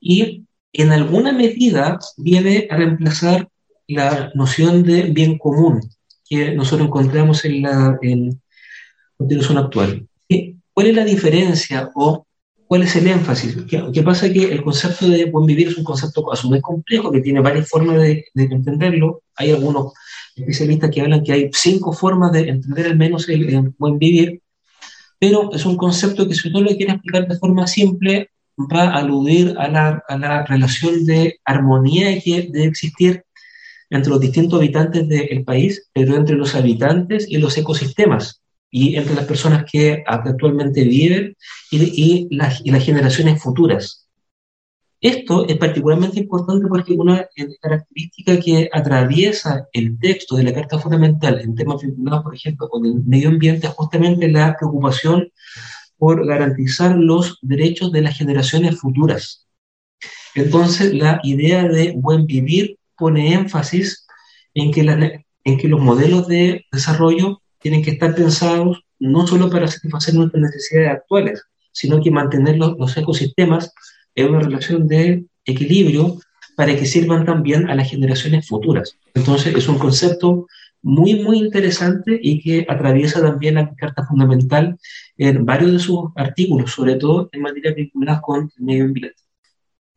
[0.00, 0.44] y
[0.82, 3.48] en alguna medida viene a reemplazar
[3.86, 5.80] la noción de bien común
[6.28, 8.40] que nosotros encontramos en la en
[9.56, 10.06] actual.
[10.72, 12.26] ¿Cuál es la diferencia o
[12.68, 13.56] ¿Cuál es el énfasis?
[13.66, 14.30] ¿Qué, pasa?
[14.30, 17.40] Que el concepto de buen vivir es un concepto a su vez complejo, que tiene
[17.40, 19.22] varias formas de, entenderlo.
[19.36, 19.94] Hay algunos
[20.36, 24.42] especialistas que hablan que hay cinco formas de entender al menos el, buen vivir,
[25.18, 28.32] pero es un concepto que si uno lo quiere explicar de forma simple,
[28.72, 33.24] va a aludir a la, a la relación de armonía que debe existir
[33.90, 39.14] entre los distintos habitantes del país, pero entre los habitantes y los ecosistemas y entre
[39.14, 41.36] las personas que actualmente viven
[41.70, 44.08] y, las, y las generaciones futuras.
[45.00, 47.24] Esto es particularmente importante porque una
[47.60, 52.84] característica que atraviesa el texto de la Carta Fundamental en temas vinculados, por ejemplo, con
[52.84, 55.30] el medio ambiente es justamente la preocupación
[55.98, 59.46] por garantizar los derechos de las generaciones futuras.
[60.34, 64.06] Entonces, la idea de buen vivir pone énfasis
[64.54, 69.50] en que, la, en que los modelos de desarrollo tienen que estar pensados no solo
[69.50, 71.42] para satisfacer nuestras necesidades actuales,
[71.72, 73.72] sino que mantener los, ecosistemas
[74.14, 76.18] en una relación de equilibrio
[76.56, 78.96] para que sirvan también a las generaciones futuras.
[79.14, 80.46] Entonces es un concepto
[80.88, 84.78] muy, muy interesante y que atraviesa también la Carta Fundamental
[85.18, 89.27] en varios de sus artículos, sobre todo en materia vinculadas con el medio ambiente.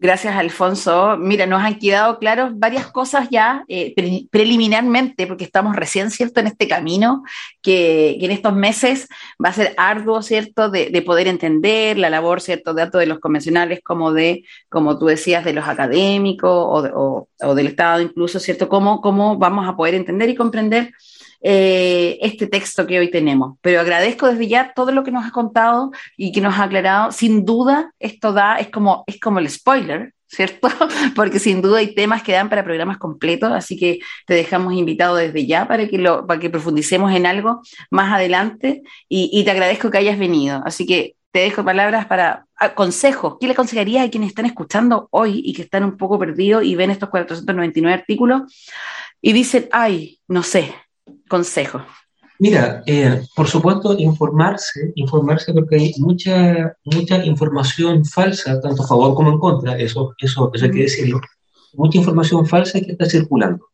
[0.02, 1.16] Gracias, Alfonso.
[1.16, 6.40] Mira, nos han quedado claros varias cosas ya eh, pre preliminarmente, porque estamos recién, ¿cierto?,
[6.40, 7.22] en este camino
[7.62, 9.08] que, en estos meses
[9.44, 13.20] va a ser arduo, ¿cierto?, de, de, poder entender la labor, ¿cierto?, tanto de los
[13.20, 18.68] convencionales como de, como tú decías, de los académicos o, o del Estado incluso, ¿cierto?,
[18.70, 20.94] cómo, cómo vamos a poder entender y comprender
[21.42, 23.58] eh, este texto que hoy tenemos.
[23.62, 27.12] Pero agradezco desde ya todo lo que nos has contado y que nos ha aclarado.
[27.12, 30.70] Sin duda, esto da, es como, es como el spoiler, ¿cierto?
[31.16, 35.16] Porque sin duda hay temas que dan para programas completos, así que te dejamos invitado
[35.16, 39.52] desde ya para que, lo, para que profundicemos en algo más adelante y, y te
[39.52, 40.62] agradezco que hayas venido.
[40.66, 43.38] Así que te dejo palabras para ah, consejos.
[43.40, 46.76] ¿Qué le aconsejarías a quienes están escuchando hoy y que están un poco perdidos y
[46.76, 48.42] ven estos 499 artículos
[49.22, 50.74] y dicen, ay, no sé,
[51.28, 51.82] consejo?
[52.40, 59.14] Mira, eh, por supuesto, informarse, informarse porque hay mucha, mucha información falsa, tanto a favor
[59.14, 61.22] como en contra, eso, eso, eso hay que decirlo,
[61.74, 63.68] mucha información falsa que está circulando.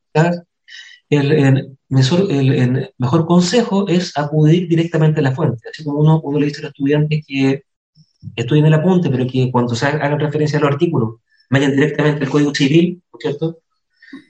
[1.10, 6.00] El, el, mejor, el, el, mejor, consejo es acudir directamente a la fuente, así como
[6.00, 7.64] uno, uno le dice a los estudiantes que
[8.36, 12.30] estudien el apunte, pero que cuando se hagan referencia a los artículos, vayan directamente al
[12.30, 13.60] Código Civil, ¿cierto?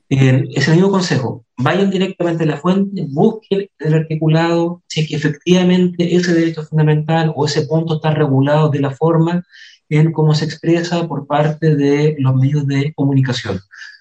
[0.10, 1.46] Eh, es el mismo consejo.
[1.58, 7.34] Vayan directamente a la fuente, busquen el articulado, si es que efectivamente ese derecho fundamental
[7.36, 9.44] o ese punto está regulado de la forma
[9.90, 13.60] en cómo se expresa por parte de los medios de comunicación.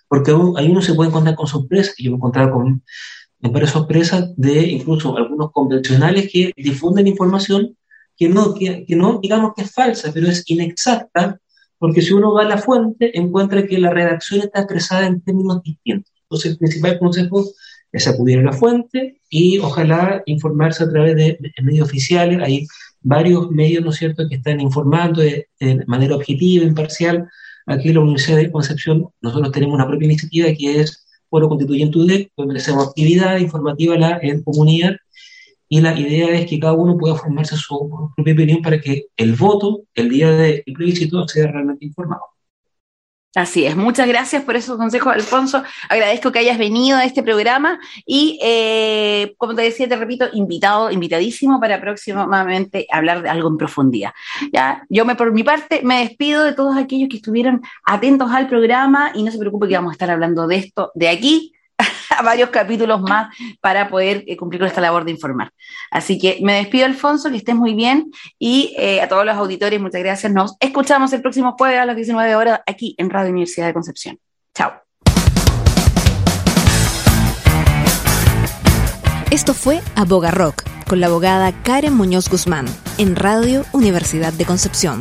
[0.08, 2.82] Porque ahí uno se puede encontrar con sorpresas, y yo me he encontrado con
[3.40, 7.76] varias sorpresas de incluso algunos convencionales que difunden información
[8.16, 11.38] que no, que, que no digamos que es falsa, pero es inexacta
[11.78, 15.62] porque si uno va a la fuente, encuentra que la redacción está expresada en términos
[15.62, 16.12] distintos.
[16.22, 17.44] Entonces, el principal consejo
[17.92, 22.40] es acudir a la fuente y ojalá informarse a través de, medios oficiales.
[22.42, 22.66] Hay
[23.00, 25.48] varios medios, ¿no es cierto?, que están informando de,
[25.86, 27.28] manera objetiva, imparcial.
[27.66, 31.98] Aquí en la Universidad de Concepción nosotros tenemos una propia iniciativa que es Foro Constituyente
[31.98, 34.96] UDEC, donde hacemos actividad informativa en comunidad
[35.68, 39.34] y la idea es que cada uno pueda formarse su propia opinión para que el
[39.34, 42.22] voto, el día del plebiscito, sea realmente informado.
[43.36, 45.62] Así es, muchas gracias por esos consejos, Alfonso.
[45.90, 50.90] Agradezco que hayas venido a este programa y, eh, como te decía, te repito, invitado,
[50.90, 54.12] invitadísimo para próximamente hablar de algo en profundidad.
[54.54, 58.48] Ya, yo me, por mi parte, me despido de todos aquellos que estuvieron atentos al
[58.48, 61.52] programa y no se preocupe que vamos a estar hablando de esto de aquí
[62.24, 65.50] varios capítulos más para poder eh, cumplir con esta labor de informar.
[65.90, 69.80] Así que me despido, Alfonso, que estés muy bien y eh, a todos los auditores,
[69.80, 70.32] muchas gracias.
[70.32, 74.18] Nos escuchamos el próximo jueves a las 19 horas aquí en Radio Universidad de Concepción.
[74.54, 74.72] Chao.
[79.30, 85.00] Esto fue Aboga Rock con la abogada Karen Muñoz Guzmán en Radio Universidad de Concepción.